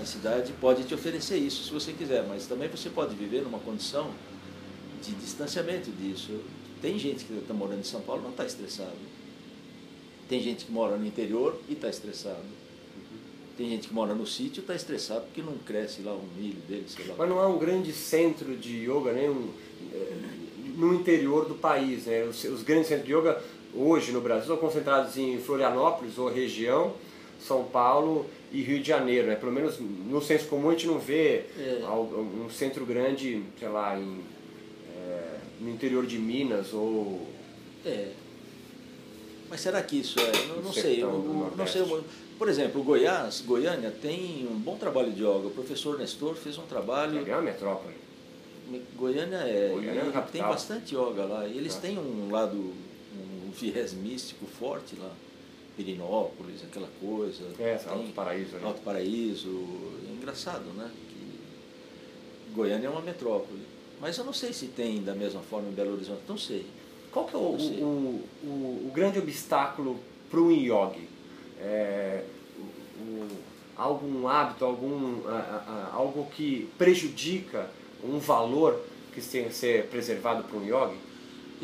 [0.00, 3.58] A cidade pode te oferecer isso se você quiser, mas também você pode viver numa
[3.58, 4.10] condição
[5.02, 6.40] de distanciamento disso.
[6.80, 9.14] Tem gente que está morando em São Paulo e não está estressado
[10.28, 12.42] tem gente que mora no interior e está estressado.
[13.56, 16.60] Tem gente que mora no sítio e está estressado porque não cresce lá um milho
[16.66, 17.14] dele, sei lá.
[17.16, 19.48] Mas não há um grande centro de yoga nem um,
[19.92, 20.12] é,
[20.76, 22.06] no interior do país.
[22.06, 22.24] Né?
[22.24, 23.40] Os, os, grandes centros de yoga
[23.76, 26.94] hoje no Brasil são concentrados em Florianópolis ou região,
[27.40, 29.28] São Paulo e Rio de Janeiro.
[29.28, 29.36] Né?
[29.36, 31.84] Pelo menos no senso comum a gente não vê é.
[31.86, 34.20] um centro grande, sei lá, em,
[34.96, 37.26] é, no interior de Minas ou...
[37.84, 38.12] É,
[39.54, 40.46] mas será que isso é?
[40.48, 41.02] Não, não sei.
[41.02, 41.82] Eu, não sei.
[42.36, 45.46] Por exemplo, Goiás, Goiânia, tem um bom trabalho de yoga.
[45.46, 47.24] O professor Nestor fez um trabalho.
[47.24, 47.94] É uma metrópole.
[48.96, 49.70] Goiânia é.
[49.72, 51.46] Goiânia é tem bastante yoga lá.
[51.46, 51.80] E eles ah.
[51.80, 52.72] têm um lado,
[53.54, 55.10] viés místico forte lá.
[55.76, 57.44] Pirinópolis, aquela coisa.
[57.58, 58.56] É, Alto Paraíso.
[58.56, 58.60] Né?
[58.64, 59.48] Alto Paraíso.
[60.08, 60.90] É engraçado, né?
[61.08, 63.62] Que Goiânia é uma metrópole.
[64.00, 66.22] Mas eu não sei se tem da mesma forma em Belo Horizonte.
[66.28, 66.66] Não sei.
[67.10, 69.98] Qual que é o, o, o, o grande obstáculo
[70.30, 71.08] para um yogi?
[71.60, 72.24] É,
[73.76, 75.22] algum hábito, algum,
[75.92, 77.68] algo que prejudica
[78.02, 78.80] um valor
[79.12, 80.98] que tem que ser preservado para um yogi?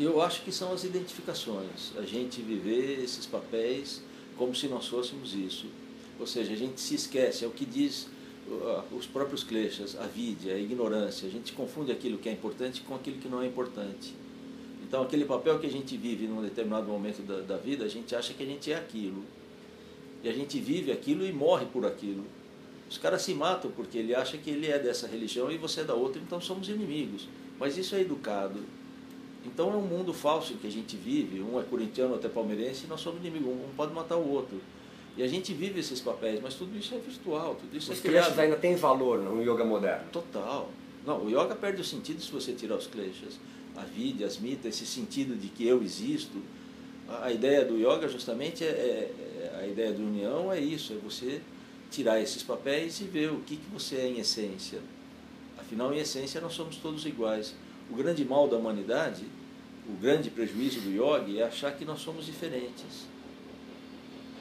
[0.03, 1.93] Eu acho que são as identificações.
[1.95, 4.01] A gente viver esses papéis
[4.35, 5.67] como se nós fôssemos isso.
[6.19, 8.07] Ou seja, a gente se esquece, é o que diz
[8.91, 11.27] os próprios kleshas, a vidya, a ignorância.
[11.27, 14.15] A gente confunde aquilo que é importante com aquilo que não é importante.
[14.81, 18.15] Então, aquele papel que a gente vive num determinado momento da, da vida, a gente
[18.15, 19.23] acha que a gente é aquilo.
[20.23, 22.25] E a gente vive aquilo e morre por aquilo.
[22.89, 25.83] Os caras se matam porque ele acha que ele é dessa religião e você é
[25.83, 27.27] da outra, então somos inimigos.
[27.59, 28.59] Mas isso é educado.
[29.45, 31.41] Então é um mundo falso que a gente vive.
[31.41, 33.49] Um é corintiano, outro é palmeirense, e nós somos inimigos.
[33.49, 34.61] Um pode matar o outro.
[35.17, 38.01] E a gente vive esses papéis, mas tudo isso é virtual, tudo isso Os é
[38.01, 38.39] criado.
[38.39, 40.05] ainda tem valor no yoga moderno?
[40.11, 40.69] Total,
[41.05, 43.39] Não, o yoga perde o sentido se você tirar os kleshas.
[43.75, 46.37] A vida, as mitas, esse sentido de que eu existo.
[47.09, 50.93] A, a ideia do yoga justamente é, é, é, a ideia da união é isso,
[50.93, 51.41] é você
[51.89, 54.79] tirar esses papéis e ver o que, que você é em essência.
[55.57, 57.53] Afinal, em essência, nós somos todos iguais.
[57.91, 59.25] O grande mal da humanidade,
[59.85, 63.05] o grande prejuízo do yoga é achar que nós somos diferentes.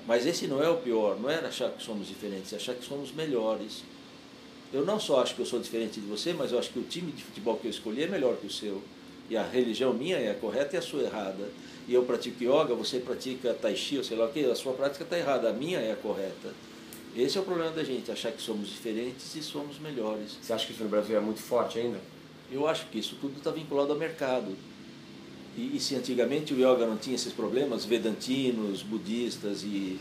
[0.07, 2.85] Mas esse não é o pior, não é achar que somos diferentes, é achar que
[2.85, 3.83] somos melhores.
[4.73, 6.85] Eu não só acho que eu sou diferente de você, mas eu acho que o
[6.85, 8.81] time de futebol que eu escolhi é melhor que o seu.
[9.29, 11.49] E a religião minha é a correta e a sua é errada.
[11.89, 14.75] E eu pratico yoga, você pratica tai chi, ou sei lá o que, a sua
[14.75, 16.55] prática está errada, a minha é a correta.
[17.17, 20.39] Esse é o problema da gente, achar que somos diferentes e somos melhores.
[20.41, 21.99] Você acha que isso no Brasil é muito forte ainda?
[22.53, 24.57] Eu acho que isso tudo está vinculado ao mercado.
[25.57, 29.99] E, e, se antigamente o yoga não tinha esses problemas, vedantinos, budistas e,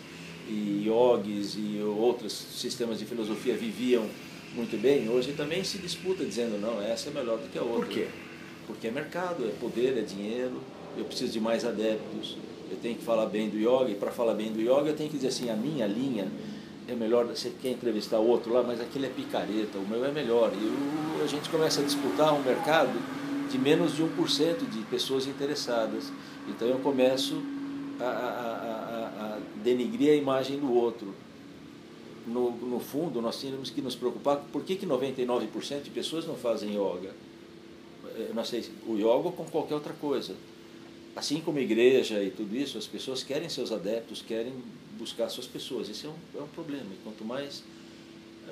[0.47, 4.07] e yogis e outros sistemas de filosofia viviam
[4.53, 7.85] muito bem, hoje também se disputa dizendo não, essa é melhor do que a outra.
[7.85, 8.07] Por quê?
[8.65, 10.61] Porque é mercado, é poder, é dinheiro,
[10.97, 12.37] eu preciso de mais adeptos,
[12.69, 15.09] eu tenho que falar bem do yoga, e para falar bem do yoga eu tenho
[15.09, 16.27] que dizer assim, a minha linha
[16.91, 20.51] é melhor, você quer entrevistar outro lá, mas aquele é picareta, o meu é melhor.
[20.53, 22.99] E o, a gente começa a disputar um mercado
[23.49, 26.11] de menos de 1% de pessoas interessadas.
[26.47, 27.41] Então eu começo
[27.99, 31.13] a, a, a, a denigrir a imagem do outro.
[32.25, 36.35] No, no fundo, nós temos que nos preocupar por que, que 99% de pessoas não
[36.35, 37.11] fazem yoga.
[38.15, 40.35] Eu não sei, o yoga com qualquer outra coisa.
[41.15, 44.53] Assim como igreja e tudo isso, as pessoas querem seus adeptos, querem
[44.99, 45.89] buscar suas pessoas.
[45.89, 46.85] Esse é um, é um problema.
[46.91, 47.63] E quanto mais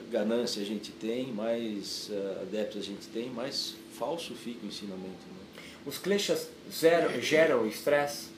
[0.10, 5.04] ganância a gente tem, mais uh, adeptos a gente tem, mais falso fica o ensinamento.
[5.06, 5.62] Né?
[5.86, 6.50] Os kleshas
[7.20, 8.30] geram estresse?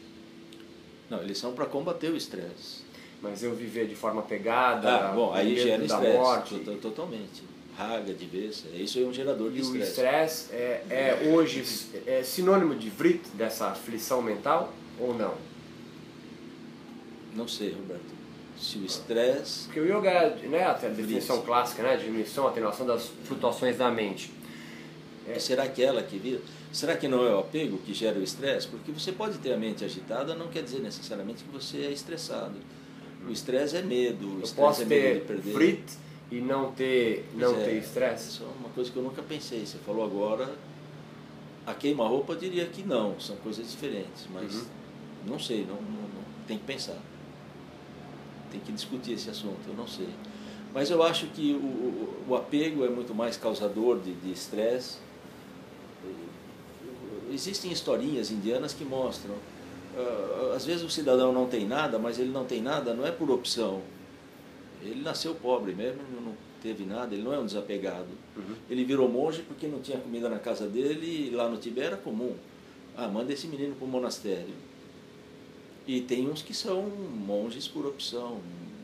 [1.10, 2.88] Não, eles são para combater o estresse.
[3.22, 7.44] Mas eu viver de forma pegada, ah, bom, aí gera estresse, totalmente.
[7.76, 9.78] Raga de vez, isso é um gerador de estresse.
[9.78, 11.64] E o estresse é, é hoje
[12.06, 15.34] é sinônimo de vrit, dessa aflição mental, ou não?
[17.36, 18.20] Não sei, Roberto.
[18.58, 19.66] Se o estresse.
[19.66, 21.96] Porque o yoga é né, a definição clássica, né?
[21.96, 24.32] Diminuição, atenuação das flutuações da mente.
[25.28, 25.40] É.
[25.40, 26.42] Será que ela que vira?
[26.72, 28.68] Será que não é o apego que gera o estresse?
[28.68, 32.56] Porque você pode ter a mente agitada, não quer dizer necessariamente que você é estressado.
[33.28, 34.40] O estresse é medo.
[34.40, 35.84] O eu posso é ter frit
[36.32, 38.30] e não ter não é, ter estresse?
[38.30, 39.66] Isso é uma coisa que eu nunca pensei.
[39.66, 40.50] Você falou agora.
[41.66, 44.66] A queima-roupa diria que não, são coisas diferentes, mas uhum.
[45.28, 46.98] não sei, não, não, não, tem que pensar
[48.52, 50.10] tem que discutir esse assunto, eu não sei.
[50.74, 54.98] Mas eu acho que o, o apego é muito mais causador de estresse.
[57.32, 59.36] Existem historinhas indianas que mostram.
[59.96, 63.12] Uh, às vezes o cidadão não tem nada, mas ele não tem nada não é
[63.12, 63.82] por opção.
[64.82, 68.08] Ele nasceu pobre mesmo, não teve nada, ele não é um desapegado.
[68.38, 68.56] Uhum.
[68.70, 71.98] Ele virou monge porque não tinha comida na casa dele e lá no Tibete era
[71.98, 72.36] comum.
[72.96, 74.69] Ah, manda esse menino para o monastério
[75.90, 78.40] e tem uns que são monges por opção.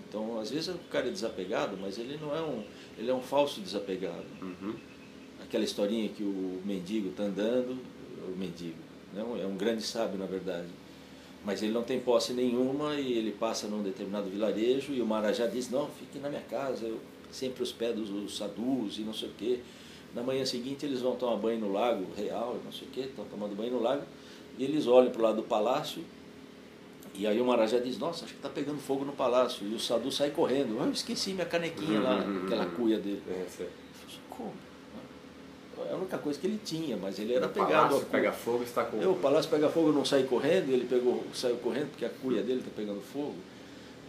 [0.10, 2.64] Então, às vezes o cara é desapegado, mas ele não é um,
[2.98, 4.26] ele é um falso desapegado.
[4.42, 4.74] Uhum.
[5.44, 7.78] Aquela historinha que o mendigo está andando,
[8.28, 8.80] o mendigo,
[9.14, 10.68] não, é um grande sábio na verdade,
[11.46, 15.46] mas ele não tem posse nenhuma e ele passa num determinado vilarejo e o Marajá
[15.46, 19.34] diz, não, fique na minha casa, eu sempre hospedo os sadus e não sei o
[19.38, 19.60] quê.
[20.16, 23.26] Na manhã seguinte eles vão tomar banho no lago real, não sei o quê, estão
[23.26, 24.02] tomando banho no lago,
[24.58, 26.04] e eles olham para o lado do palácio
[27.18, 29.66] e aí o Marajá diz, nossa, acho que está pegando fogo no palácio.
[29.68, 30.78] E o Sadu sai correndo.
[30.82, 32.44] Ah, eu esqueci minha canequinha lá, uhum.
[32.46, 33.22] aquela cuia dele.
[33.30, 33.46] É,
[34.30, 34.54] Como?
[35.90, 37.70] É a única coisa que ele tinha, mas ele era o pegado.
[37.70, 38.98] O palácio pega fogo está com...
[39.02, 42.42] Eu, o palácio pega fogo, não sai correndo, ele pegou, saiu correndo porque a cuia
[42.42, 43.36] dele está pegando fogo.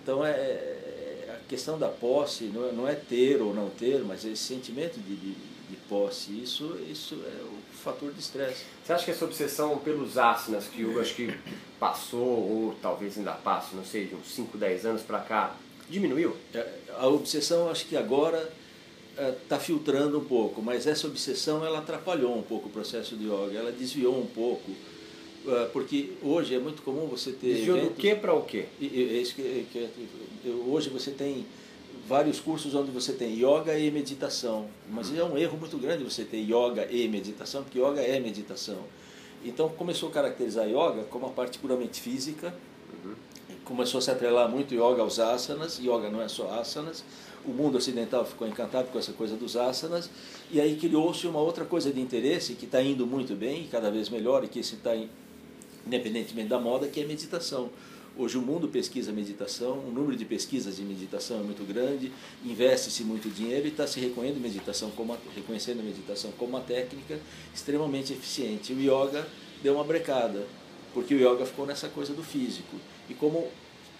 [0.02, 4.04] Então é, é, a questão da posse não é, não é, ter ou não ter,
[4.04, 7.55] mas é esse sentimento de, de, de posse, isso, isso é o
[7.86, 8.64] fator de estresse.
[8.84, 11.32] Você acha que essa obsessão pelos asanas, que eu acho que
[11.78, 15.56] passou, ou talvez ainda passe, não sei, de uns 5, 10 anos para cá,
[15.88, 16.36] diminuiu?
[16.52, 16.66] É,
[16.98, 18.50] a obsessão, acho que agora
[19.42, 23.24] está é, filtrando um pouco, mas essa obsessão ela atrapalhou um pouco o processo de
[23.24, 24.72] yoga, ela desviou um pouco,
[25.46, 27.54] é, porque hoje é muito comum você ter.
[27.54, 28.66] Desviou eventos, do que para o quê?
[30.66, 31.46] Hoje você tem
[32.06, 34.66] vários cursos onde você tem yoga e meditação.
[34.90, 38.78] Mas é um erro muito grande você ter yoga e meditação, porque yoga é meditação.
[39.44, 42.54] Então começou a caracterizar yoga como uma parte puramente física,
[43.04, 43.14] uhum.
[43.64, 47.04] começou a se atrelar muito yoga aos asanas, yoga não é só asanas.
[47.44, 50.10] O mundo ocidental ficou encantado com essa coisa dos asanas,
[50.50, 54.08] e aí criou-se uma outra coisa de interesse que está indo muito bem, cada vez
[54.08, 54.96] melhor, e que está
[55.86, 57.70] independentemente da moda, que é meditação.
[58.18, 62.10] Hoje o mundo pesquisa meditação, o número de pesquisas de meditação é muito grande,
[62.42, 67.20] investe-se muito dinheiro e está se reconhecendo meditação, como, reconhecendo a meditação como uma técnica
[67.54, 68.72] extremamente eficiente.
[68.72, 69.26] O yoga
[69.62, 70.46] deu uma brecada,
[70.94, 72.76] porque o yoga ficou nessa coisa do físico.
[73.10, 73.48] E como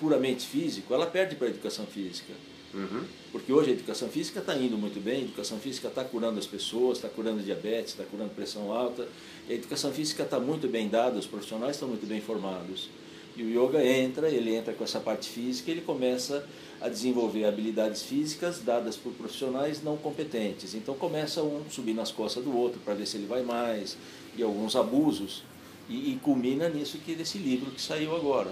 [0.01, 2.33] puramente físico, ela perde para a educação física.
[2.73, 3.05] Uhum.
[3.31, 6.47] Porque hoje a educação física está indo muito bem, a educação física está curando as
[6.47, 9.07] pessoas, está curando diabetes, está curando pressão alta.
[9.47, 12.89] a educação física está muito bem dada, os profissionais estão muito bem formados.
[13.37, 16.47] E o yoga entra, ele entra com essa parte física, ele começa
[16.81, 20.75] a desenvolver habilidades físicas dadas por profissionais não competentes.
[20.75, 23.97] Então começa um subir nas costas do outro para ver se ele vai mais,
[24.37, 25.43] e alguns abusos,
[25.89, 28.51] e, e culmina nisso que desse livro que saiu agora.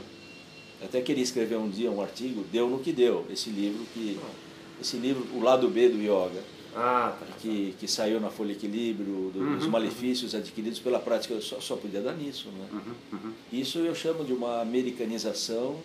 [0.81, 4.19] Eu até queria escrever um dia um artigo, deu no que deu, esse livro que
[4.81, 6.43] esse livro, o lado B do yoga.
[6.75, 7.27] Ah, tá.
[7.41, 10.41] Que, que saiu na Folha Equilíbrio, do, uhum, dos malefícios uhum.
[10.41, 12.49] adquiridos pela prática, só, só podia dar nisso.
[12.49, 12.69] Né?
[12.73, 15.77] Uhum, uhum, Isso eu chamo de uma americanização,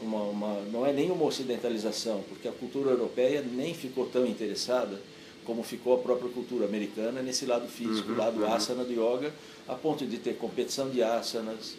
[0.00, 5.00] uma, uma, não é nem uma ocidentalização, porque a cultura europeia nem ficou tão interessada
[5.44, 8.52] como ficou a própria cultura americana nesse lado físico, uhum, lado uhum.
[8.52, 9.32] asana do yoga,
[9.66, 11.76] a ponto de ter competição de asanas.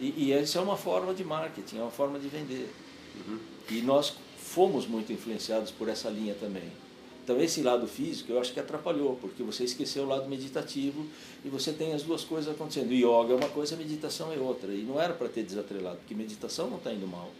[0.00, 2.68] E, e essa é uma forma de marketing, é uma forma de vender.
[3.70, 6.70] E nós fomos muito influenciados por essa linha também.
[7.24, 11.06] Então esse lado físico eu acho que atrapalhou, porque você esqueceu o lado meditativo
[11.44, 12.92] e você tem as duas coisas acontecendo.
[12.92, 14.72] Yoga é uma coisa, meditação é outra.
[14.72, 17.30] E não era para ter desatrelado, porque meditação não está indo mal.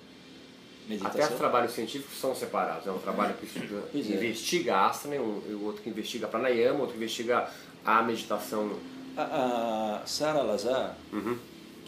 [0.88, 1.21] Meditação...
[1.21, 2.87] Até os trabalhos científicos são separados.
[2.87, 3.99] É um trabalho que estuda, é.
[3.99, 7.51] investiga asana, e um, outro que investiga pranayama, outro que investiga
[7.85, 8.79] a meditação.
[9.16, 11.37] A, a Sara Lazar, uhum.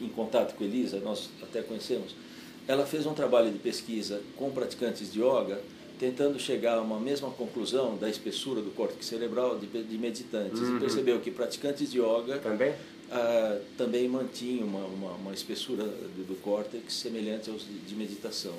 [0.01, 2.15] em contato com Elisa, nós até conhecemos,
[2.67, 5.61] ela fez um trabalho de pesquisa com praticantes de yoga
[5.99, 10.61] tentando chegar a uma mesma conclusão da espessura do córtex cerebral de, de meditantes.
[10.61, 10.77] Uhum.
[10.77, 12.75] E percebeu que praticantes de yoga também,
[13.11, 18.55] ah, também mantinham uma, uma, uma espessura do, do, córtex semelhante aos de, de meditação.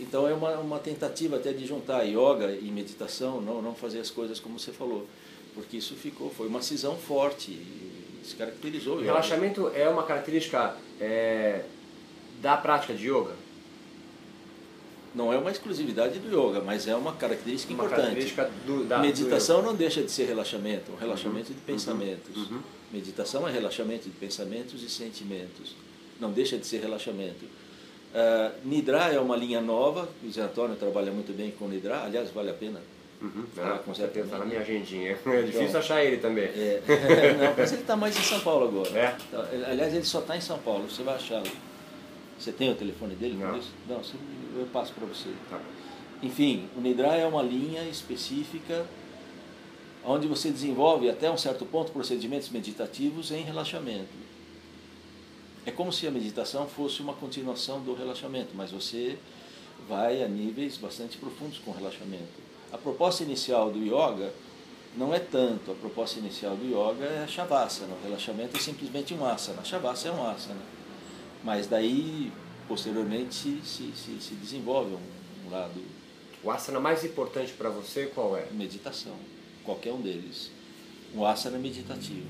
[0.00, 4.10] Então é uma, uma tentativa até de juntar yoga e meditação, não, não fazer as
[4.10, 5.06] coisas como você falou,
[5.54, 7.60] porque isso ficou, foi uma cisão forte,
[8.24, 8.98] se caracterizou.
[8.98, 11.64] O relaxamento é uma característica é,
[12.40, 13.47] da prática de yoga?
[15.18, 18.02] Não é uma exclusividade do yoga, mas é uma característica uma importante.
[18.02, 22.36] Característica do, da, Meditação não deixa de ser relaxamento, um relaxamento uhum, de pensamentos.
[22.36, 22.62] Uhum, uhum.
[22.92, 25.74] Meditação é relaxamento de pensamentos e sentimentos.
[26.20, 27.44] Não deixa de ser relaxamento.
[27.44, 32.30] Uh, Nidra é uma linha nova, o Zé Antônio trabalha muito bem com Nidra, aliás,
[32.30, 32.80] vale a pena
[33.20, 33.44] Uhum.
[33.58, 35.18] Ah, com certeza, está na minha agendinha.
[35.26, 36.44] É difícil então, achar ele também.
[36.44, 36.80] É,
[37.36, 38.96] não, mas ele está mais em São Paulo agora.
[38.96, 39.16] É?
[39.26, 41.50] Então, aliás, ele só está em São Paulo, você vai achá-lo.
[42.38, 43.36] Você tem o telefone dele?
[43.36, 43.60] Não.
[43.88, 44.02] Não,
[44.58, 45.32] eu passo para você.
[45.50, 45.60] Tá.
[46.22, 48.86] Enfim, o Nidra é uma linha específica
[50.04, 54.28] onde você desenvolve até um certo ponto procedimentos meditativos em relaxamento.
[55.66, 59.18] É como se a meditação fosse uma continuação do relaxamento, mas você
[59.88, 62.48] vai a níveis bastante profundos com o relaxamento.
[62.72, 64.32] A proposta inicial do yoga
[64.96, 65.70] não é tanto.
[65.70, 67.94] A proposta inicial do yoga é a shavasana.
[67.94, 69.60] O relaxamento é simplesmente um asana.
[69.60, 70.77] A shavasana é um asana.
[71.42, 72.32] Mas daí,
[72.66, 75.80] posteriormente, se, se, se, se desenvolve um, um, lado.
[76.42, 78.46] O asana mais importante para você qual é?
[78.52, 79.14] Meditação.
[79.64, 80.50] Qualquer um deles.
[81.14, 82.26] Um asana meditativo.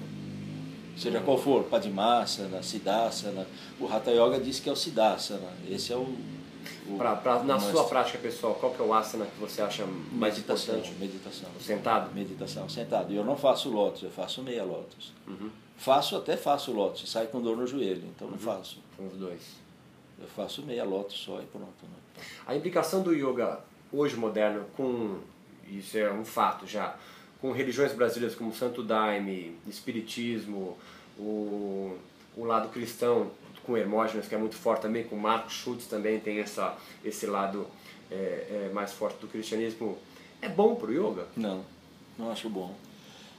[0.96, 3.46] Seja qual for, Padmasana, Siddhasana.
[3.78, 5.52] O Hatha Yoga diz que é o Siddhasana.
[5.70, 6.00] Esse é o.
[6.88, 9.86] o pra, pra, na sua prática pessoal, qual que é o asana que você acha
[9.86, 10.98] mais meditação, importante?
[10.98, 11.48] Meditação.
[11.60, 12.14] Sentado?
[12.14, 13.12] Meditação, sentado.
[13.12, 15.12] E eu não faço lótus, eu faço meia lótus.
[15.26, 15.50] Uhum.
[15.76, 18.40] Faço até faço lótus, sai com dor no joelho, então não uhum.
[18.40, 18.78] faço.
[18.98, 19.40] São os dois.
[20.20, 21.68] Eu faço meia lótus só e pronto.
[21.82, 22.22] Né?
[22.44, 23.60] A implicação do yoga
[23.92, 25.20] hoje moderno com,
[25.70, 26.96] isso é um fato já,
[27.40, 30.76] com religiões brasileiras como Santo Daime, Espiritismo,
[31.16, 31.96] o,
[32.36, 33.30] o lado cristão
[33.64, 37.68] com Hermógenes, que é muito forte também, com Marcos Schultz também tem essa, esse lado
[38.10, 39.96] é, é, mais forte do cristianismo.
[40.42, 41.26] É bom para o yoga?
[41.36, 41.64] Não,
[42.18, 42.74] não acho bom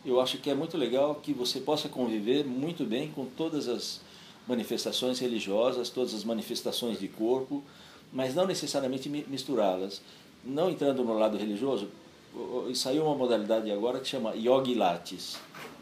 [0.05, 4.01] eu acho que é muito legal que você possa conviver muito bem com todas as
[4.49, 7.63] manifestações religiosas, todas as manifestações de corpo,
[8.11, 10.01] mas não necessariamente misturá-las.
[10.43, 11.87] Não entrando no lado religioso,
[12.73, 15.37] saiu uma modalidade agora que chama Yoga Lattes,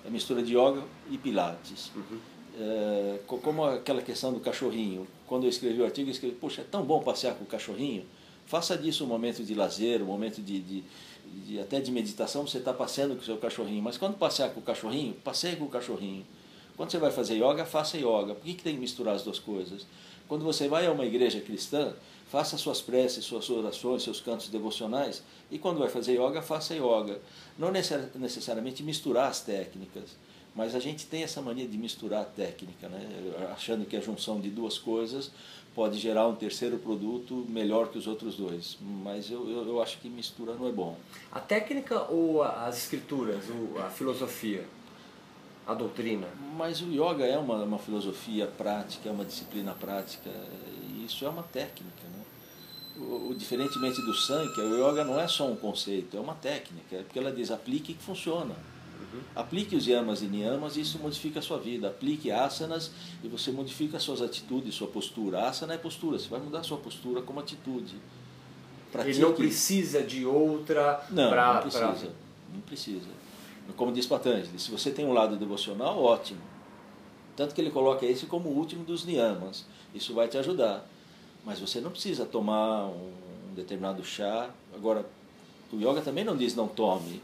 [0.06, 1.92] é mistura de yoga e pilates.
[1.96, 2.20] Uhum.
[2.60, 5.08] É, como aquela questão do cachorrinho.
[5.28, 8.04] Quando eu escrevi o artigo, eu escrevi, poxa, é tão bom passear com o cachorrinho.
[8.46, 10.84] Faça disso um momento de lazer, um momento de, de
[11.46, 13.82] de, até de meditação, você está passeando com o seu cachorrinho.
[13.82, 16.26] Mas quando passear com o cachorrinho, passeie com o cachorrinho.
[16.78, 18.36] Quando você vai fazer yoga, faça yoga.
[18.36, 19.86] Por que, que tem que misturar as duas coisas?
[20.28, 21.94] Quando você vai a uma igreja cristã,
[22.30, 25.24] faça suas preces, suas orações, seus cantos devocionais.
[25.50, 27.20] E quando vai fazer yoga, faça yoga.
[27.58, 30.16] Não necessariamente misturar as técnicas,
[30.54, 33.08] Mas a gente tem essa mania de misturar a técnica, né?
[33.54, 35.32] achando que a junção de duas coisas
[35.74, 38.78] pode gerar um terceiro produto melhor que os outros dois.
[38.82, 40.98] Mas eu, eu, eu acho que mistura não é bom.
[41.32, 43.46] A técnica ou as escrituras,
[43.86, 44.66] a filosofia,
[45.68, 46.28] a doutrina?
[46.56, 50.30] Mas o yoga é uma, uma filosofia prática, é uma disciplina prática,
[50.84, 52.04] e isso é uma técnica.
[52.04, 52.24] Né?
[52.98, 56.96] O, o, diferentemente do Sankhya, o yoga não é só um conceito, é uma técnica,
[56.96, 58.56] é porque ela diz aplique que funciona.
[59.00, 59.22] Uhum.
[59.36, 61.88] Aplique os yamas e niyamas e isso modifica a sua vida.
[61.88, 62.92] Aplique asanas
[63.24, 65.48] e você modifica suas atitudes, sua postura.
[65.48, 67.96] Asana é postura, você vai mudar sua postura como atitude.
[68.92, 69.18] Pratique.
[69.18, 71.86] Ele não precisa de outra Não, pra, não precisa.
[71.86, 72.10] Pra...
[72.54, 73.17] Não precisa.
[73.76, 76.42] Como diz Patanjali, se você tem um lado devocional, ótimo.
[77.36, 79.66] Tanto que ele coloca esse como o último dos niyamas.
[79.94, 80.88] Isso vai te ajudar.
[81.46, 83.12] Mas você não precisa tomar um
[83.56, 84.50] determinado chá.
[84.74, 85.06] Agora,
[85.72, 87.22] o yoga também não diz não tome.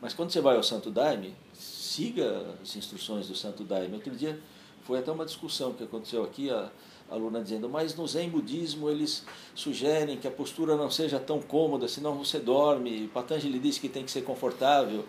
[0.00, 3.94] Mas quando você vai ao Santo Daime, siga as instruções do Santo Daime.
[3.94, 4.38] Outro dia
[4.82, 6.70] foi até uma discussão que aconteceu aqui, a,
[7.10, 9.24] a aluna dizendo, mas no Zen Budismo eles
[9.54, 13.08] sugerem que a postura não seja tão cômoda, senão você dorme.
[13.14, 15.06] Patanjali diz que tem que ser confortável.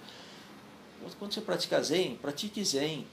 [1.13, 3.05] Quando você pratica Zen, pratique Zen.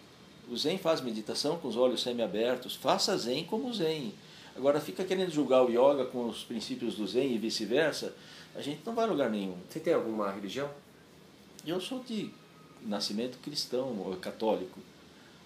[0.49, 2.75] O Zen faz meditação com os olhos semi-abertos.
[2.75, 4.15] Faça Zen como Zen.
[4.57, 8.15] Agora, fica querendo julgar o Yoga com os princípios do Zen e vice-versa,
[8.55, 9.57] a gente não vai a lugar nenhum.
[9.69, 10.69] Você tem alguma religião?
[11.67, 12.31] Eu sou de
[12.83, 14.79] nascimento cristão, católico,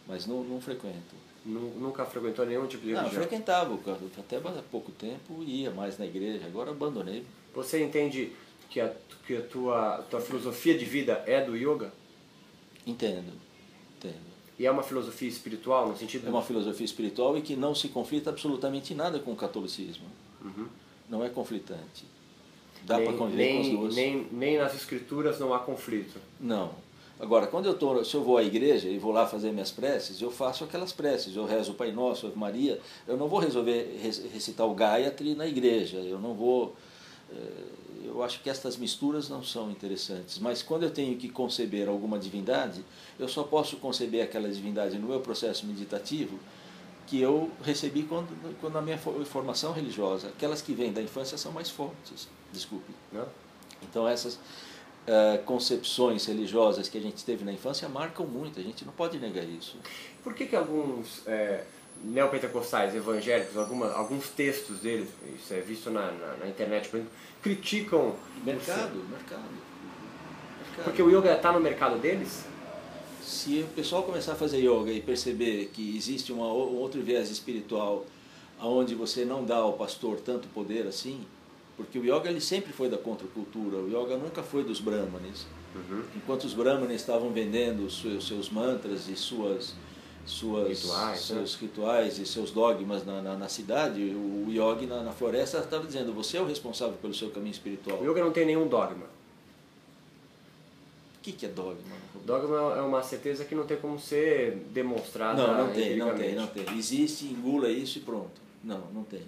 [0.07, 1.15] mas não, não frequento.
[1.45, 3.23] Nunca frequentou nenhum tipo de não, religião?
[3.23, 3.79] frequentava,
[4.19, 7.25] até há pouco tempo ia mais na igreja, agora abandonei.
[7.55, 8.33] Você entende
[8.69, 8.93] que a,
[9.25, 11.93] que a tua, tua filosofia de vida é do yoga?
[12.87, 13.33] Entendo,
[13.97, 14.37] entendo.
[14.59, 16.27] E é uma filosofia espiritual, no sentido...
[16.27, 20.07] É uma filosofia espiritual e que não se conflita absolutamente nada com o catolicismo.
[20.43, 20.67] Uhum.
[21.11, 22.07] Não é conflitante.
[22.85, 23.95] Dá para conviver nem, com as duas.
[23.95, 26.19] Nem, nem nas escrituras não há conflito.
[26.41, 26.71] Não.
[27.19, 30.21] Agora, quando eu tô, se eu vou à igreja e vou lá fazer minhas preces,
[30.21, 31.35] eu faço aquelas preces.
[31.35, 32.81] Eu rezo o Pai Nosso, Ave Maria.
[33.07, 33.99] Eu não vou resolver
[34.33, 35.99] recitar o Gayatri na igreja.
[35.99, 36.77] Eu não vou...
[37.31, 40.39] Eh, eu acho que estas misturas não são interessantes.
[40.39, 42.85] Mas quando eu tenho que conceber alguma divindade,
[43.19, 46.39] eu só posso conceber aquela divindade no meu processo meditativo
[47.07, 48.29] que eu recebi quando,
[48.61, 50.29] quando na minha formação religiosa.
[50.29, 52.29] Aquelas que vêm da infância são mais fortes.
[52.53, 52.93] Desculpe.
[53.13, 53.27] Não?
[53.83, 58.59] Então essas uh, concepções religiosas que a gente teve na infância marcam muito.
[58.59, 59.77] A gente não pode negar isso.
[60.23, 61.65] Por que que alguns é,
[62.05, 67.13] neopentecostais evangélicos, alguma, alguns textos deles, isso é visto na, na, na internet, por exemplo,
[67.43, 69.43] criticam mercado, mercado,
[70.61, 70.85] mercado.
[70.85, 72.45] Porque o yoga está no mercado deles?
[73.23, 77.31] Se o pessoal começar a fazer yoga e perceber que existe uma, um outro viés
[77.31, 78.07] espiritual
[78.61, 81.21] onde você não dá ao pastor tanto poder assim,
[81.77, 85.47] porque o yoga ele sempre foi da contracultura, o yoga nunca foi dos brahmanes.
[85.75, 86.03] Uhum.
[86.17, 89.75] Enquanto os brahmanes estavam vendendo os seus mantras e suas
[90.27, 91.59] suas, rituais, seus né?
[91.61, 96.13] rituais e seus dogmas na, na, na cidade, o yogi na, na floresta estava dizendo,
[96.13, 98.01] você é o responsável pelo seu caminho espiritual.
[98.01, 99.07] O yoga não tem nenhum dogma.
[101.17, 101.97] O que, que é dogma?
[102.25, 106.35] Dogma é uma certeza que não tem como ser demonstrada Não, não tem, não tem,
[106.35, 106.77] não tem.
[106.77, 108.41] Existe, engula isso e pronto.
[108.63, 109.23] Não, não tem.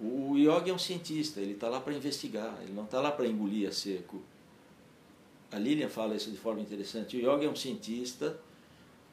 [0.00, 3.26] O yogi é um cientista, ele está lá para investigar, ele não está lá para
[3.26, 4.20] engolir a seco.
[5.50, 7.16] A Lilian fala isso de forma interessante.
[7.16, 8.36] O yogi é um cientista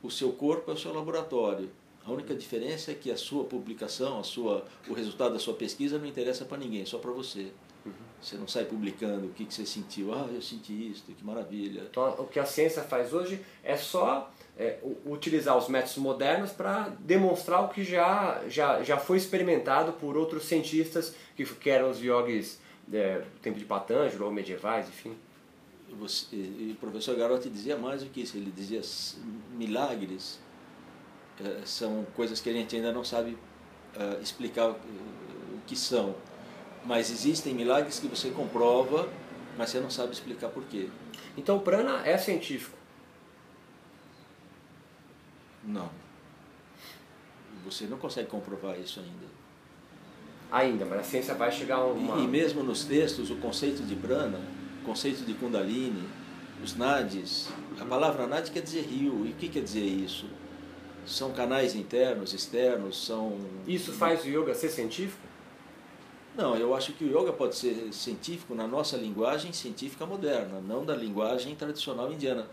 [0.01, 1.69] o seu corpo é o seu laboratório.
[2.05, 5.99] A única diferença é que a sua publicação, a sua, o resultado da sua pesquisa
[5.99, 7.51] não interessa para ninguém, só para você.
[7.85, 7.91] Uhum.
[8.21, 10.13] Você não sai publicando o que, que você sentiu.
[10.13, 11.83] Ah, eu senti isso, que maravilha.
[11.89, 16.89] Então, o que a ciência faz hoje é só é, utilizar os métodos modernos para
[16.99, 22.01] demonstrar o que já, já, já foi experimentado por outros cientistas que, que eram os
[22.01, 22.59] yogis
[22.91, 25.15] é, do tempo de Patanjali ou medievais, enfim
[25.97, 28.81] você, e o professor Garotti dizia mais do que isso, ele dizia
[29.51, 30.39] milagres
[31.43, 33.37] é, são coisas que a gente ainda não sabe
[33.95, 34.77] é, explicar o
[35.65, 36.15] que são,
[36.85, 39.09] mas existem milagres que você comprova,
[39.57, 40.89] mas você não sabe explicar por quê.
[41.37, 42.77] Então o prana é científico?
[45.63, 45.89] Não.
[47.65, 49.39] Você não consegue comprovar isso ainda.
[50.51, 52.17] Ainda, mas a ciência vai chegar a uma...
[52.17, 54.39] E, e mesmo nos textos, o conceito de prana
[54.89, 56.03] conceito de Kundalini,
[56.63, 57.47] os nadis.
[57.79, 59.23] A palavra nadi quer dizer rio.
[59.23, 60.25] E o que quer dizer isso?
[61.05, 63.37] São canais internos, externos, são.
[63.67, 65.21] Isso faz o yoga ser científico?
[66.35, 70.83] Não, eu acho que o yoga pode ser científico na nossa linguagem científica moderna, não
[70.83, 72.47] da linguagem tradicional indiana.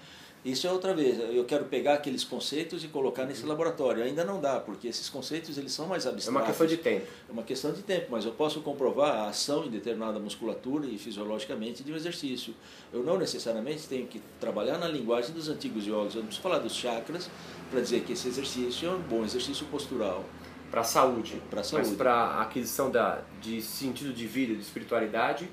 [0.47, 1.19] Isso é outra vez.
[1.35, 4.05] Eu quero pegar aqueles conceitos e colocar nesse laboratório.
[4.05, 6.29] Ainda não dá, porque esses conceitos eles são mais abstratos.
[6.29, 7.07] É uma questão de tempo.
[7.29, 10.97] É uma questão de tempo, mas eu posso comprovar a ação em determinada musculatura e
[10.99, 12.55] fisiologicamente de um exercício.
[12.93, 16.15] Eu não necessariamente tenho que trabalhar na linguagem dos antigos yogis.
[16.15, 17.29] Eu não preciso falar dos chakras
[17.69, 20.25] para dizer que esse exercício é um bom exercício postural.
[20.71, 21.43] Para a saúde.
[21.51, 21.89] Para a saúde.
[21.89, 25.51] Mas para a aquisição da, de sentido de vida, de espiritualidade,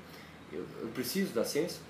[0.52, 1.82] eu, eu preciso da ciência?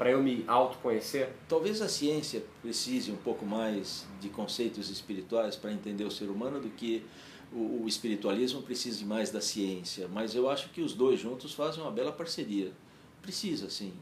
[0.00, 1.28] Para eu me autoconhecer?
[1.46, 6.58] Talvez a ciência precise um pouco mais de conceitos espirituais para entender o ser humano
[6.58, 7.04] do que
[7.52, 10.08] o, o, espiritualismo precise mais da ciência.
[10.08, 12.72] Mas eu acho que os dois juntos fazem uma bela parceria.
[13.20, 13.92] Precisa, sim.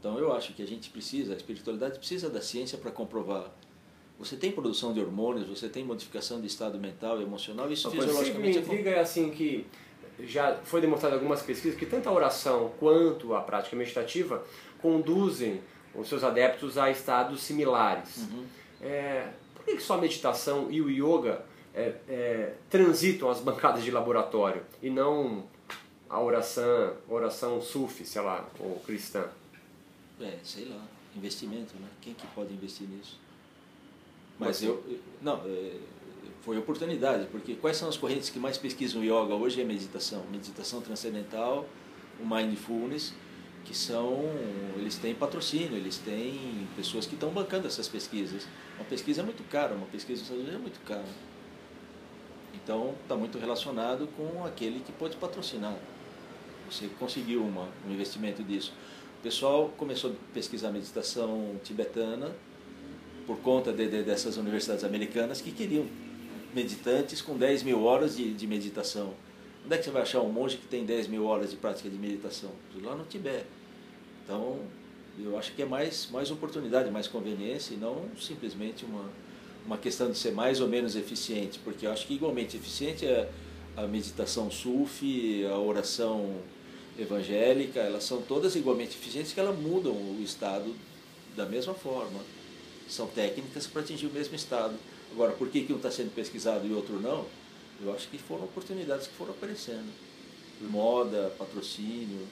[0.00, 3.54] Então eu acho que a gente precisa, a espiritualidade precisa da ciência para comprovar.
[4.18, 8.00] Você tem produção de hormônios, você tem modificação de estado mental e emocional, isso Mas
[8.00, 9.64] fisiologicamente me intriga é assim que
[10.20, 14.44] já foi demonstrado em algumas pesquisas que tanto a oração quanto a prática meditativa
[14.80, 15.60] conduzem
[15.94, 18.18] os seus adeptos a estados similares.
[18.18, 18.46] Uhum.
[18.80, 23.90] É, por que só a meditação e o yoga é, é, transitam as bancadas de
[23.90, 25.44] laboratório e não
[26.08, 29.28] a oração, oração sufi, sei lá, ou cristã?
[30.20, 30.82] É, sei lá,
[31.14, 31.88] investimento, né?
[32.00, 33.18] Quem que pode investir nisso?
[34.38, 34.82] Mas eu,
[35.20, 35.76] não, é,
[36.42, 40.80] foi oportunidade, porque quais são as correntes que mais pesquisam yoga hoje é meditação, meditação
[40.80, 41.68] transcendental,
[42.20, 43.12] o mindfulness,
[43.68, 44.24] que são,
[44.76, 48.46] eles têm patrocínio, eles têm pessoas que estão bancando essas pesquisas.
[48.76, 51.04] Uma pesquisa é muito cara, uma pesquisa nos Estados Unidos é muito cara.
[52.54, 55.76] Então está muito relacionado com aquele que pode patrocinar.
[56.70, 58.72] Você conseguiu uma, um investimento disso.
[59.18, 62.34] O pessoal começou a pesquisar meditação tibetana
[63.26, 65.86] por conta de, de, dessas universidades americanas que queriam
[66.54, 69.12] meditantes com 10 mil horas de, de meditação.
[69.66, 71.90] Onde é que você vai achar um monge que tem 10 mil horas de prática
[71.90, 72.50] de meditação?
[72.82, 73.57] Lá no Tibete.
[74.28, 74.58] Então,
[75.18, 79.10] eu acho que é mais, mais oportunidade, mais conveniência e não simplesmente uma,
[79.64, 83.30] uma questão de ser mais ou menos eficiente, porque eu acho que igualmente eficiente é
[83.74, 86.42] a meditação sufi, a oração
[86.98, 90.76] evangélica, elas são todas igualmente eficientes que elas mudam o estado
[91.34, 92.20] da mesma forma.
[92.86, 94.74] São técnicas para atingir o mesmo estado.
[95.10, 97.24] Agora, por que, que um está sendo pesquisado e outro não?
[97.82, 99.90] Eu acho que foram oportunidades que foram aparecendo.
[100.60, 102.26] Moda, patrocínio,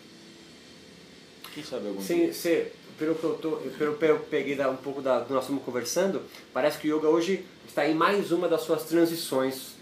[1.56, 4.76] quem sabe algum Sim, você, pelo que eu, tô, pelo que eu peguei da, um
[4.76, 6.20] pouco da, do nós estamos conversando,
[6.52, 9.76] parece que o yoga hoje está em mais uma das suas transições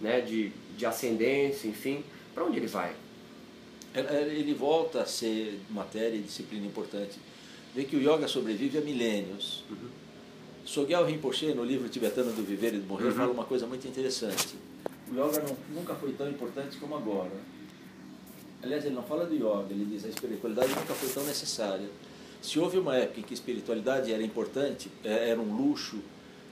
[0.00, 2.02] né, de, de ascendência, enfim.
[2.34, 2.94] Para onde ele vai?
[3.94, 7.18] Ele volta a ser matéria e disciplina importante.
[7.74, 9.64] Vê que o yoga sobrevive há milênios.
[9.68, 9.88] Uhum.
[10.64, 13.12] Sogyal Rinpoche, no livro Tibetano do Viver e do Morrer, uhum.
[13.12, 14.54] fala uma coisa muito interessante.
[15.10, 17.32] O yoga não, nunca foi tão importante como agora.
[18.62, 21.88] Aliás, ele não fala do yoga, ele diz a espiritualidade nunca foi tão necessária.
[22.42, 25.98] Se houve uma época em que espiritualidade era importante, é, era um luxo,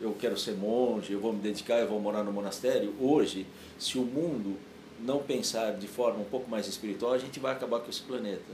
[0.01, 3.47] eu quero ser monge, eu vou me dedicar, eu vou morar no monastério, hoje,
[3.79, 4.57] se o mundo
[5.01, 8.53] não pensar de forma um pouco mais espiritual, a gente vai acabar com esse planeta.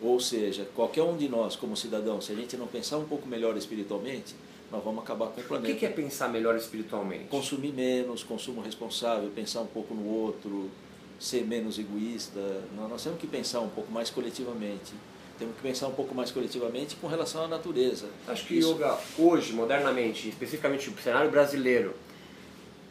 [0.00, 3.26] Ou seja, qualquer um de nós, como cidadão, se a gente não pensar um pouco
[3.26, 4.34] melhor espiritualmente,
[4.70, 5.74] nós vamos acabar com o planeta.
[5.74, 7.24] O que é pensar melhor espiritualmente?
[7.24, 10.70] Consumir menos, consumo responsável, pensar um pouco no outro,
[11.18, 12.40] ser menos egoísta.
[12.76, 14.92] Nós temos que pensar um pouco mais coletivamente.
[15.38, 18.08] Temos que pensar um pouco mais coletivamente com relação à natureza.
[18.26, 18.72] Acho que Isso...
[18.72, 21.94] yoga hoje, modernamente, especificamente no cenário brasileiro,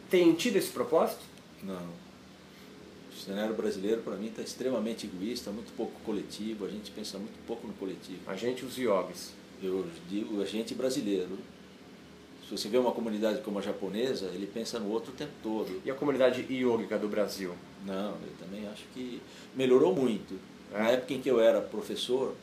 [0.08, 1.20] tem tido esse propósito?
[1.62, 2.06] Não.
[3.12, 6.64] O cenário brasileiro, para mim, está extremamente egoísta, muito pouco coletivo.
[6.64, 8.20] A gente pensa muito pouco no coletivo.
[8.28, 9.32] A gente, os yogis.
[9.60, 11.36] Eu digo a gente brasileiro.
[12.46, 15.82] Se você vê uma comunidade como a japonesa, ele pensa no outro o tempo todo.
[15.84, 17.52] E a comunidade iógica do Brasil?
[17.84, 19.20] Não, eu também acho que
[19.52, 20.38] melhorou muito.
[20.72, 20.78] É.
[20.78, 22.36] Na época em que eu era professor,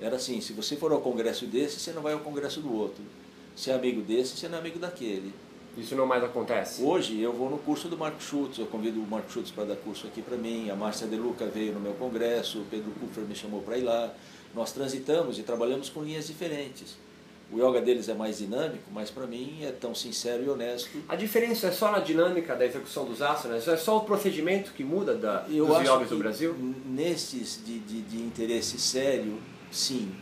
[0.00, 3.04] era assim, se você for ao congresso desse, você não vai ao congresso do outro.
[3.54, 5.30] Se é amigo desse, você não é amigo daquele.
[5.76, 6.82] Isso não mais acontece?
[6.82, 9.76] Hoje eu vou no curso do Marco Schutz, eu convido o Marco Schutz para dar
[9.76, 13.24] curso aqui para mim, a Márcia De Luca veio no meu congresso, o Pedro Kupfer
[13.24, 14.12] me chamou para ir lá.
[14.54, 16.96] Nós transitamos e trabalhamos com linhas diferentes.
[17.52, 20.88] O yoga deles é mais dinâmico, mas para mim é tão sincero e honesto.
[21.08, 23.66] A diferença é só na dinâmica da execução dos asanas?
[23.66, 26.54] É só o procedimento que muda da, Eu dos yogas do Brasil?
[26.86, 29.38] Nesses de, de, de interesse sério,
[29.70, 30.12] sim.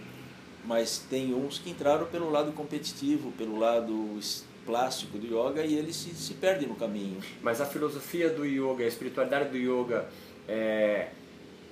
[0.64, 4.18] Mas tem uns que entraram pelo lado competitivo, pelo lado
[4.68, 7.18] plástico do yoga e eles se, se perdem no caminho.
[7.42, 10.06] Mas a filosofia do yoga, a espiritualidade do yoga
[10.46, 11.08] é,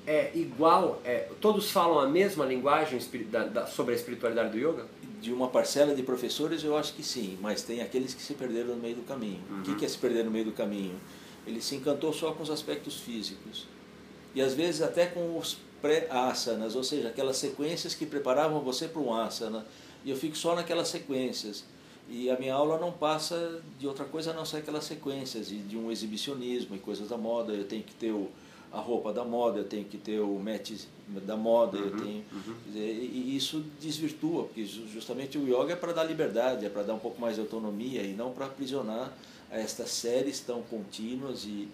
[0.06, 1.00] é igual?
[1.04, 2.98] É, todos falam a mesma linguagem
[3.30, 4.86] da, da, sobre a espiritualidade do yoga?
[5.20, 8.74] De uma parcela de professores, eu acho que sim, mas tem aqueles que se perderam
[8.74, 9.40] no meio do caminho.
[9.50, 9.60] Uhum.
[9.60, 10.98] O que é se perder no meio do caminho?
[11.46, 13.66] Ele se encantou só com os aspectos físicos.
[14.34, 19.00] E às vezes até com os pré-asanas, ou seja, aquelas sequências que preparavam você para
[19.00, 19.66] um asana.
[20.04, 21.64] E eu fico só naquelas sequências.
[22.08, 25.58] E a minha aula não passa de outra coisa a não ser aquelas sequências, de,
[25.58, 27.52] de um exibicionismo e coisas da moda.
[27.52, 28.28] Eu tenho que ter o,
[28.72, 30.72] a roupa da moda, eu tenho que ter o match
[31.06, 32.54] da moda, uhum, eu tenho, uhum.
[32.66, 36.94] dizer, e isso desvirtua, porque justamente o yoga é para dar liberdade, é para dar
[36.94, 39.12] um pouco mais de autonomia e não para aprisionar
[39.50, 41.68] a estas séries tão contínuas e,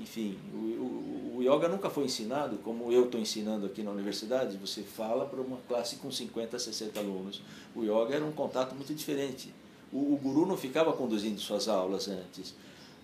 [0.00, 4.56] enfim, o, o, o, yoga nunca foi ensinado como eu estou ensinando aqui na universidade.
[4.58, 7.42] Você fala para uma classe com 50, 60 alunos.
[7.74, 9.52] O yoga era um contato muito diferente.
[9.92, 12.54] O, o guru não ficava conduzindo suas aulas antes,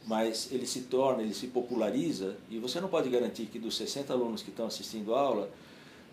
[0.09, 4.11] mas ele se torna, ele se populariza e você não pode garantir que dos 60
[4.11, 5.51] alunos que estão assistindo a aula,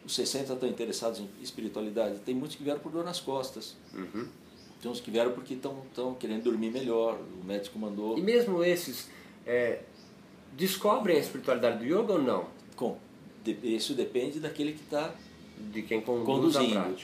[0.05, 2.19] os 60 estão interessados em espiritualidade.
[2.19, 3.73] Tem muitos que vieram por dor nas costas.
[3.93, 4.27] Uhum.
[4.81, 7.17] Tem uns que vieram porque estão querendo dormir melhor.
[7.41, 8.17] O médico mandou.
[8.17, 9.07] E mesmo esses.
[9.47, 9.79] É
[10.55, 12.47] descobrem a espiritualidade do yoga ou não?
[12.75, 12.97] Com,
[13.63, 15.13] isso depende daquele que está
[15.71, 16.95] de quem conduzindo.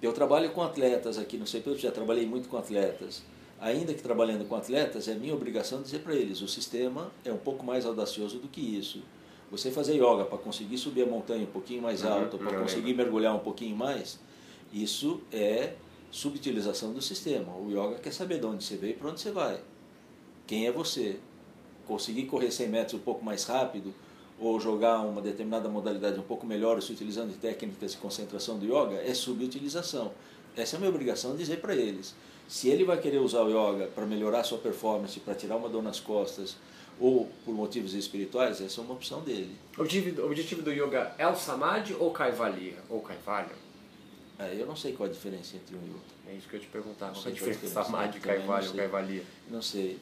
[0.00, 3.22] Eu trabalho com atletas aqui no CP, eu já trabalhei muito com atletas.
[3.62, 7.38] Ainda que trabalhando com atletas, é minha obrigação dizer para eles: o sistema é um
[7.38, 9.02] pouco mais audacioso do que isso.
[9.50, 12.92] Você fazer yoga para conseguir subir a montanha um pouquinho mais uhum, alto, para conseguir
[12.92, 14.18] mergulhar um pouquinho mais,
[14.72, 15.74] isso é
[16.10, 17.54] subutilização do sistema.
[17.56, 19.60] O yoga quer saber de onde você veio e para onde você vai.
[20.46, 21.18] Quem é você?
[21.86, 23.92] conseguir correr 100 metros um pouco mais rápido
[24.38, 28.96] ou jogar uma determinada modalidade um pouco melhor, se utilizando técnicas de concentração do yoga,
[28.96, 30.12] é subutilização.
[30.56, 32.14] Essa é a minha obrigação dizer para eles.
[32.52, 35.82] Se ele vai querer usar o yoga para melhorar sua performance, para tirar uma dor
[35.82, 36.54] nas costas,
[37.00, 39.56] ou por motivos espirituais, essa é uma opção dele.
[39.78, 42.74] O objetivo, do yoga é o samadhi ou kaivalya?
[42.90, 43.56] Ou kaivalya?
[44.38, 46.14] É, eu não sei qual a diferença entre um e outro.
[46.28, 47.14] É isso que eu te perguntava.
[47.14, 49.22] Qual a diferença entre samadhi, kaivalya ou kaivalya?
[49.50, 49.98] Não sei.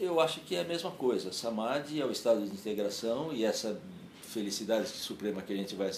[0.00, 1.30] Eu acho que é a mesma coisa.
[1.30, 3.78] Samadhi é o estado de integração e essa
[4.22, 5.90] felicidade suprema que a gente vai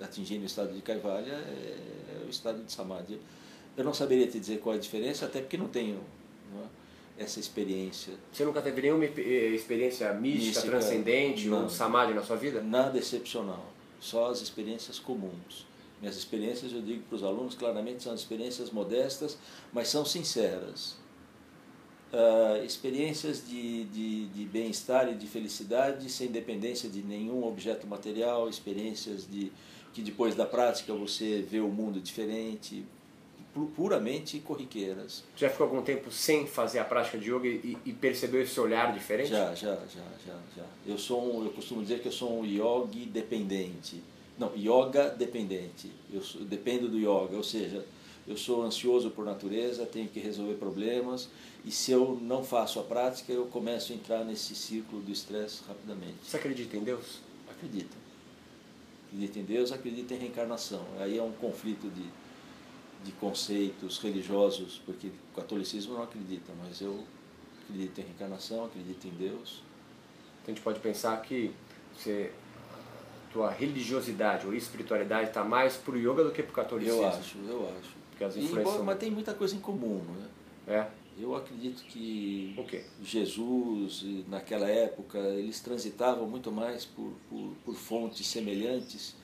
[0.00, 3.20] atingir no estado de Kaivalya é, é o estado de Samadhi.
[3.76, 6.00] Eu não saberia te dizer qual é a diferença, até porque não tenho
[7.18, 8.14] é, essa experiência.
[8.32, 12.62] Você nunca teve nenhuma experiência mística, mística transcendente, não, um Samadhi na sua vida?
[12.62, 15.66] Nada excepcional, só as experiências comuns.
[16.00, 19.38] Minhas experiências, eu digo para os alunos, claramente são experiências modestas,
[19.72, 20.96] mas são sinceras
[22.14, 28.48] uh, experiências de, de, de bem-estar e de felicidade sem dependência de nenhum objeto material,
[28.48, 29.52] experiências de
[29.92, 32.84] que depois da prática você vê o mundo diferente,
[33.76, 35.24] puramente corriqueiras.
[35.36, 38.92] Já ficou algum tempo sem fazer a prática de yoga e, e, percebeu esse olhar
[38.92, 39.30] diferente?
[39.30, 40.64] Já, já, já, já, já.
[40.86, 44.02] Eu sou um, eu costumo dizer que eu sou um yogi dependente.
[44.38, 45.90] Não, yoga dependente.
[46.12, 47.84] Eu sou, dependo do yoga, ou seja,
[48.26, 51.28] eu sou ansioso por natureza, tenho que resolver problemas
[51.64, 55.62] e se eu não faço a prática, eu começo a entrar nesse círculo do estresse
[55.66, 56.16] rapidamente.
[56.22, 57.20] Você acredita em Deus?
[57.48, 57.96] Acredito.
[59.06, 60.84] Acredito em Deus, acredito em reencarnação.
[60.98, 62.04] Aí é um conflito de,
[63.04, 67.04] de conceitos religiosos, porque o catolicismo não acredita, mas eu
[67.62, 69.62] acredito em reencarnação, acredito em Deus.
[70.42, 71.52] Então a gente pode pensar que
[71.94, 72.32] você
[73.34, 77.02] tua religiosidade ou espiritualidade está mais para o yoga do que para o catolicismo.
[77.02, 77.90] Eu acho, eu acho.
[78.10, 78.84] Porque as influências.
[78.84, 80.28] Mas tem muita coisa em comum, né?
[80.68, 80.86] É.
[81.18, 82.56] Eu acredito que
[83.02, 89.14] Jesus, naquela época, eles transitavam muito mais por, por, por, fontes semelhantes,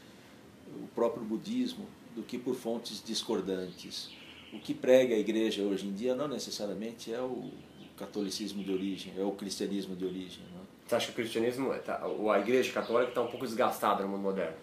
[0.69, 4.11] o próprio budismo, do que por fontes discordantes.
[4.53, 7.51] O que prega a igreja hoje em dia não necessariamente é o
[7.97, 10.43] catolicismo de origem, é o cristianismo de origem.
[10.55, 10.61] Não?
[10.87, 14.23] Você acha que o cristianismo, tá, a igreja católica está um pouco desgastada no mundo
[14.23, 14.57] moderno?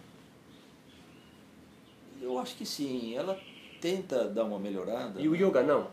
[2.22, 3.16] Eu acho que sim.
[3.16, 3.40] Ela
[3.80, 5.22] tenta dar uma melhorada.
[5.22, 5.88] E o yoga não?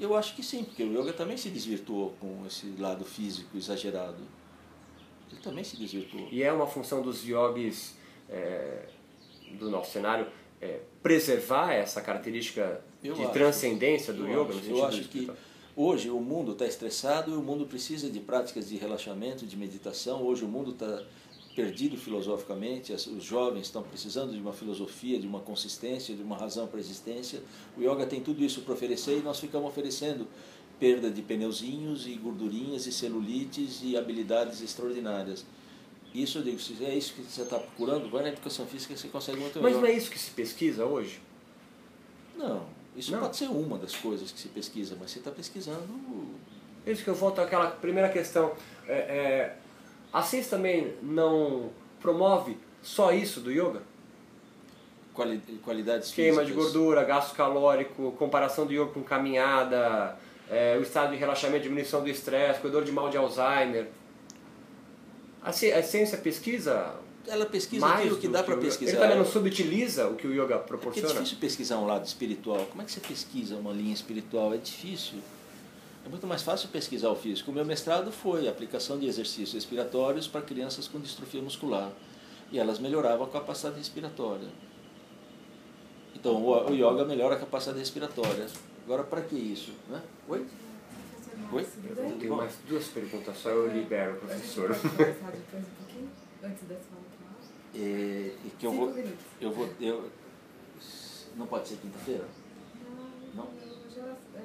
[0.00, 4.22] Eu acho que sim, porque o yoga também se desvirtuou com esse lado físico exagerado.
[5.30, 6.28] Ele também se desvirtuou.
[6.30, 7.96] E é uma função dos yogis
[8.30, 8.88] é,
[9.58, 10.26] do nosso cenário
[10.60, 14.54] é, preservar essa característica eu de acho, transcendência do yoga?
[14.54, 15.30] Acho, eu acho que
[15.76, 20.22] hoje o mundo está estressado e o mundo precisa de práticas de relaxamento, de meditação.
[20.22, 21.02] Hoje o mundo está
[21.54, 26.68] perdido filosoficamente, os jovens estão precisando de uma filosofia, de uma consistência, de uma razão
[26.68, 27.42] para a existência.
[27.76, 30.28] O yoga tem tudo isso para oferecer e nós ficamos oferecendo
[30.78, 35.44] perda de pneuzinhos e gordurinhas e celulites e habilidades extraordinárias.
[36.22, 39.00] Isso eu digo, se é isso que você está procurando, vai na educação física que
[39.00, 41.20] você consegue muito Mas não é isso que se pesquisa hoje?
[42.36, 42.66] Não,
[42.96, 43.20] isso não.
[43.20, 45.86] pode ser uma das coisas que se pesquisa, mas você está pesquisando.
[46.84, 48.52] Isso que eu volto àquela primeira questão.
[48.86, 49.56] É, é
[50.12, 53.82] a ciência também não promove só isso do yoga?
[55.14, 56.48] Quali qualidades Queima físicas.
[56.48, 60.16] de gordura, gasto calórico, comparação do yoga com caminhada,
[60.50, 63.88] é, o estado de relaxamento, diminuição do estresse, cuidador de mal de Alzheimer.
[65.42, 66.94] A, ci a ciência pesquisa
[67.28, 68.92] ela pesquisa Mais aquilo que dá para pesquisar.
[68.92, 71.14] Ele também não subutiliza o que o yoga É porque é proporciona?
[71.14, 72.66] difícil pesquisar um lado espiritual.
[72.66, 74.54] Como é que você pesquisa uma linha espiritual?
[74.54, 75.18] É difícil.
[76.06, 77.50] É muito mais fácil pesquisar o físico.
[77.50, 81.90] O meu mestrado foi aplicação de exercícios respiratórios para crianças com distrofia muscular.
[82.50, 84.48] E elas melhoravam a capacidade respiratória.
[86.14, 88.46] Então, o o yoga melhora a capacidade respiratória.
[88.86, 89.72] Agora, para que isso?
[89.88, 90.00] Né?
[90.28, 90.46] Oi?
[91.52, 91.66] Oi?
[91.96, 94.70] Eu tenho mais duas perguntas, só eu libero o professor.
[94.70, 96.10] A gente pode conversar depois um pouquinho?
[96.44, 97.34] Antes dessa fala final?
[97.74, 98.94] E, e que eu vou,
[99.40, 99.68] eu vou.
[99.80, 100.10] Eu,
[101.36, 102.24] não pode ser quinta-feira?
[103.34, 103.50] Não, Não?
[103.62, 104.02] eu já...
[104.38, 104.42] É.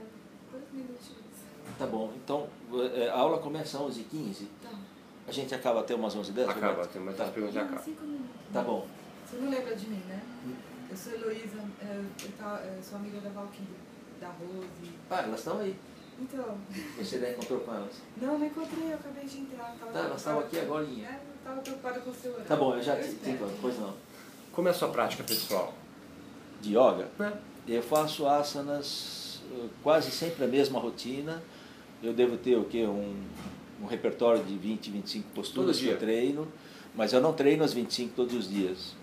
[1.78, 2.14] Tá bom.
[2.16, 2.48] Então,
[2.96, 4.46] é, a aula começa às 11h15.
[4.62, 4.70] Tá.
[5.28, 6.50] A gente acaba até umas 11h10?
[6.50, 7.26] Acaba, tem mais Tá.
[7.26, 7.82] perguntas acaba.
[7.82, 8.30] cinco minutos.
[8.52, 8.88] Tá bom.
[9.26, 10.22] Você não lembra de mim, né?
[10.90, 13.68] Eu sou Heloísa, é, eu, eu sou amiga da Valkyrie,
[14.22, 14.92] da Rose.
[15.10, 15.76] Ah, elas estão aí.
[16.20, 16.58] Então,
[16.98, 17.96] Você já encontrou com elas?
[18.22, 19.76] não, não encontrei, eu acabei de entrar.
[19.80, 20.86] Tava Tá, elas estavam aqui agora.
[20.86, 22.48] É, eu tava preocupada com o seu horário.
[22.48, 23.32] Tá bom, eu já te, te espero.
[23.36, 23.56] encontro.
[23.62, 23.94] Pois não.
[24.52, 25.74] Como é a sua prática pessoal?
[26.62, 27.10] De yoga?
[27.20, 27.34] Né?
[27.68, 31.42] Eu faço asanas, eh, quase sempre a mesma rotina.
[32.02, 32.86] Eu devo ter o quê?
[32.86, 33.16] Um,
[33.82, 36.48] um repertório de 20, 25 posturas que eu treino,
[36.96, 38.96] mas eu não treino as 25 todos os dias.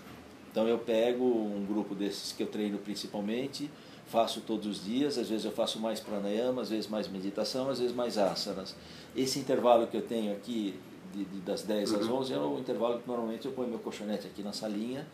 [0.51, 3.71] Então eu pego um grupo desses que eu treino principalmente,
[4.11, 7.79] faço todos os dias, às vezes eu faço mais pranayama, às vezes mais meditação, às
[7.79, 8.75] vezes mais asanas.
[9.15, 10.79] Esse intervalo que eu tenho aqui,
[11.15, 12.17] de, de- das 10 às Uhum.
[12.19, 15.07] 11, é o intervalo que normalmente eu ponho meu colchonete aqui na salinha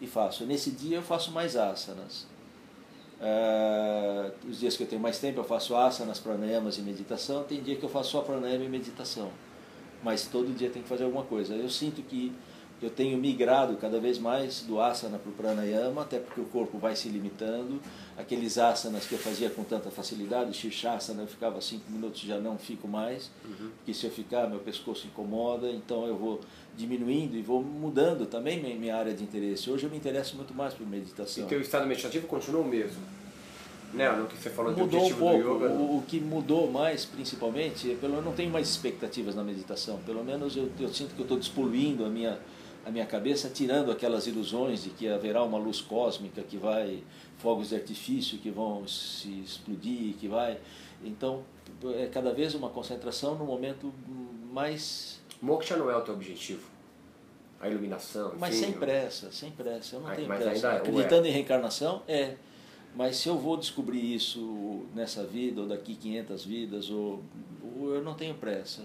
[0.00, 0.44] e faço.
[0.44, 2.26] Nesse dia eu faço mais asanas.
[3.20, 7.44] Ah, os dias que eu tenho mais tempo eu faço asanas, pranayamas e meditação.
[7.44, 9.30] Tem dia que eu faço só pranayama e meditação.
[10.02, 11.54] Mas todo dia tem que fazer alguma coisa.
[11.54, 12.32] Eu sinto que
[12.82, 16.78] eu tenho migrado cada vez mais do asana para o pranayama, até porque o corpo
[16.78, 17.80] vai se limitando.
[18.16, 22.58] Aqueles asanas que eu fazia com tanta facilidade, shirshasana, eu ficava cinco minutos já não
[22.58, 23.30] fico mais,
[23.76, 26.40] porque se eu ficar meu pescoço incomoda, então eu vou
[26.76, 29.70] diminuindo e vou mudando também minha, área de interesse.
[29.70, 31.46] Hoje eu me interesso muito mais por E meditação.
[31.46, 33.00] teu estado meditativo continua o mesmo?
[33.92, 34.10] Né?
[34.10, 35.38] No que você falou mudou um pouco.
[35.38, 35.72] do yoga.
[35.72, 40.00] O, o que mudou mais, principalmente, é pelo eu não tenho mais expectativas na meditação.
[40.04, 42.38] Pelo menos eu, eu sinto que eu estou despoluindo a minha
[42.84, 47.02] a minha cabeça, tirando aquelas ilusões de que haverá uma luz cósmica que vai
[47.38, 50.58] fogos de artifício que vão se explodir, que vai.
[51.02, 51.42] Então,
[51.96, 53.92] é cada vez uma concentração no momento
[54.52, 56.62] mais Moksha não é o teu objetivo.
[57.60, 58.34] A iluminação.
[58.38, 59.96] Mas enfim, sem pressa, sem pressa.
[59.96, 60.50] Eu não tenho pressa.
[60.50, 62.36] ainda é, Acreditando em reencarnação, é.
[62.94, 67.22] Mas se eu vou descobrir isso nessa vida, ou daqui 500 vidas, ou,
[67.76, 68.82] ou eu não tenho pressa.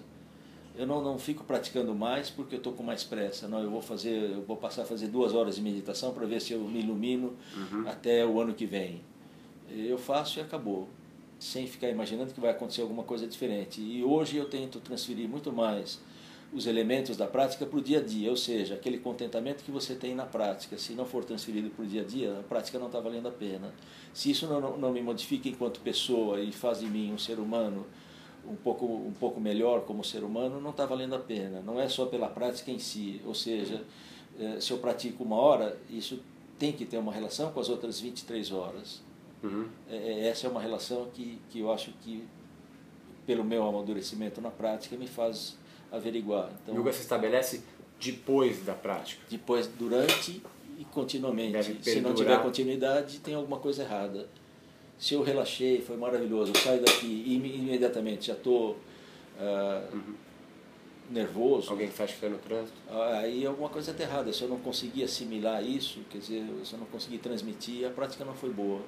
[0.80, 3.50] Eu não, não fico praticando mais porque eu estou com mais pressa.
[3.50, 6.40] Não, eu vou fazer, eu vou passar a fazer duas horas de meditação para ver
[6.40, 7.36] se eu me ilumino
[7.86, 9.02] até o ano que vem.
[9.70, 10.88] Eu faço e acabou,
[11.38, 13.82] sem ficar imaginando que vai acontecer alguma coisa diferente.
[13.82, 16.00] E hoje eu tento transferir muito mais
[16.54, 19.96] os elementos da prática para o dia a dia, ou seja, aquele contentamento que você
[19.96, 20.78] tem na prática.
[20.78, 23.32] Se não for transferido para o dia a dia, a prática não está valendo a
[23.32, 23.74] pena.
[24.14, 27.38] Se isso não, não, não me modifica enquanto pessoa e faz de mim um ser
[27.38, 27.86] humano
[28.48, 31.62] um pouco, um pouco melhor como ser humano, não está valendo a pena.
[31.62, 33.84] Não é só pela prática em si, ou seja,
[34.40, 36.20] eh, se eu pratico uma hora, isso
[36.58, 39.02] tem que ter uma relação com as outras 23 horas.
[39.42, 39.68] Uhum.
[39.90, 42.24] É, é, essa é uma relação que, que eu acho que,
[43.26, 45.58] pelo meu amadurecimento na prática, me faz
[45.92, 46.52] averiguar.
[46.62, 47.64] Então, Yoga se estabelece
[48.00, 49.22] depois da prática.
[49.30, 50.42] depois, durante
[50.78, 51.78] e continuamente.
[51.84, 54.30] Se não tiver continuidade, tem alguma coisa errada.
[55.00, 58.78] Se eu relaxei, foi maravilhoso, eu saio daqui e ime- imediatamente já estou
[61.10, 62.78] nervoso, Alguém que você acha que está no trânsito.
[63.22, 64.32] aí alguma coisa está errada.
[64.32, 68.24] Se eu não conseguir assimilar isso, quer dizer, se eu não conseguir transmitir, a prática
[68.24, 68.82] não foi boa.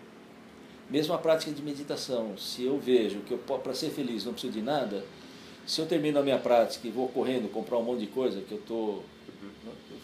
[0.90, 4.54] Mesmo a prática de meditação, se eu vejo que eu para ser feliz não preciso
[4.54, 5.04] de nada,
[5.66, 8.52] se eu termino a minha prática e vou correndo comprar um monte de coisa que
[8.52, 9.04] eu estou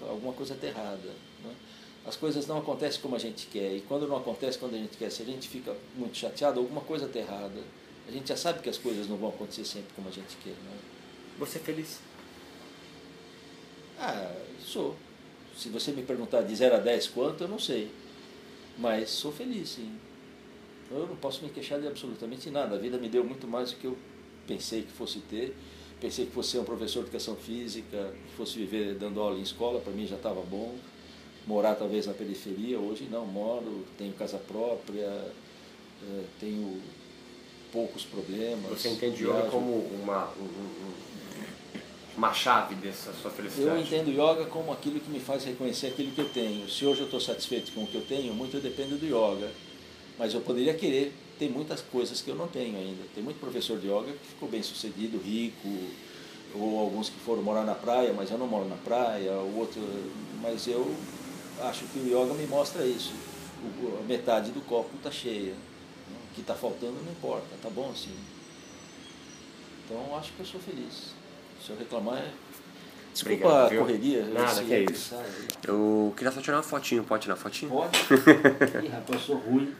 [0.09, 1.09] alguma coisa está errada.
[2.07, 4.95] As coisas não acontecem como a gente quer e quando não acontece quando a gente
[4.97, 7.61] quer, se a gente fica muito chateado, alguma coisa está errada.
[8.07, 10.51] A gente já sabe que as coisas não vão acontecer sempre como a gente quer.
[10.51, 10.77] Né?
[11.37, 11.99] Você é feliz.
[13.99, 14.95] Ah, sou.
[15.57, 17.91] Se você me perguntar de 0 a 10 quanto, eu não sei.
[18.77, 19.91] Mas sou feliz, sim.
[20.89, 22.75] Eu não posso me queixar de absolutamente nada.
[22.75, 23.97] A vida me deu muito mais do que eu
[24.47, 25.53] pensei que fosse ter.
[25.99, 29.41] Pensei que fosse ser um professor de educação física, que fosse viver dando aula em
[29.41, 30.73] escola, para mim já estava bom.
[31.47, 35.05] Morar talvez na periferia, hoje não, moro, tenho casa própria,
[36.03, 36.81] eh, tenho
[37.71, 38.69] poucos problemas.
[38.69, 39.71] Você entende yoga como
[40.03, 41.07] uma, um- um-
[42.17, 43.69] uma chave dessa sua felicidade?
[43.69, 46.69] Eu entendo yoga como aquilo que me faz reconhecer aquilo que eu tenho.
[46.69, 49.49] Se hoje eu estou satisfeito com o que eu tenho, muito depende do yoga.
[50.19, 53.03] Mas eu poderia querer ter muitas coisas que eu não tenho ainda.
[53.15, 55.69] Tem muito professor de yoga que ficou bem sucedido, rico,
[56.55, 59.79] ou alguns que foram morar na praia, mas eu não moro na praia, o outro,
[60.41, 60.93] mas eu
[61.61, 63.13] acho que o yoga me mostra isso.
[63.63, 65.53] O, a metade do copo está cheia.
[65.53, 68.15] O que está faltando não importa, tá bom assim.
[69.85, 71.13] Então acho que eu sou feliz.
[71.63, 72.31] Se eu reclamar é.
[73.13, 74.25] Desculpa Obrigado, a correria.
[74.25, 75.47] Nada, esse que é aí.
[75.67, 77.71] Eu queria só tirar uma fotinho, pode tirar uma fotinho?
[77.71, 77.97] Pode?
[78.85, 79.73] Ih, rapaz, eu sou ruim.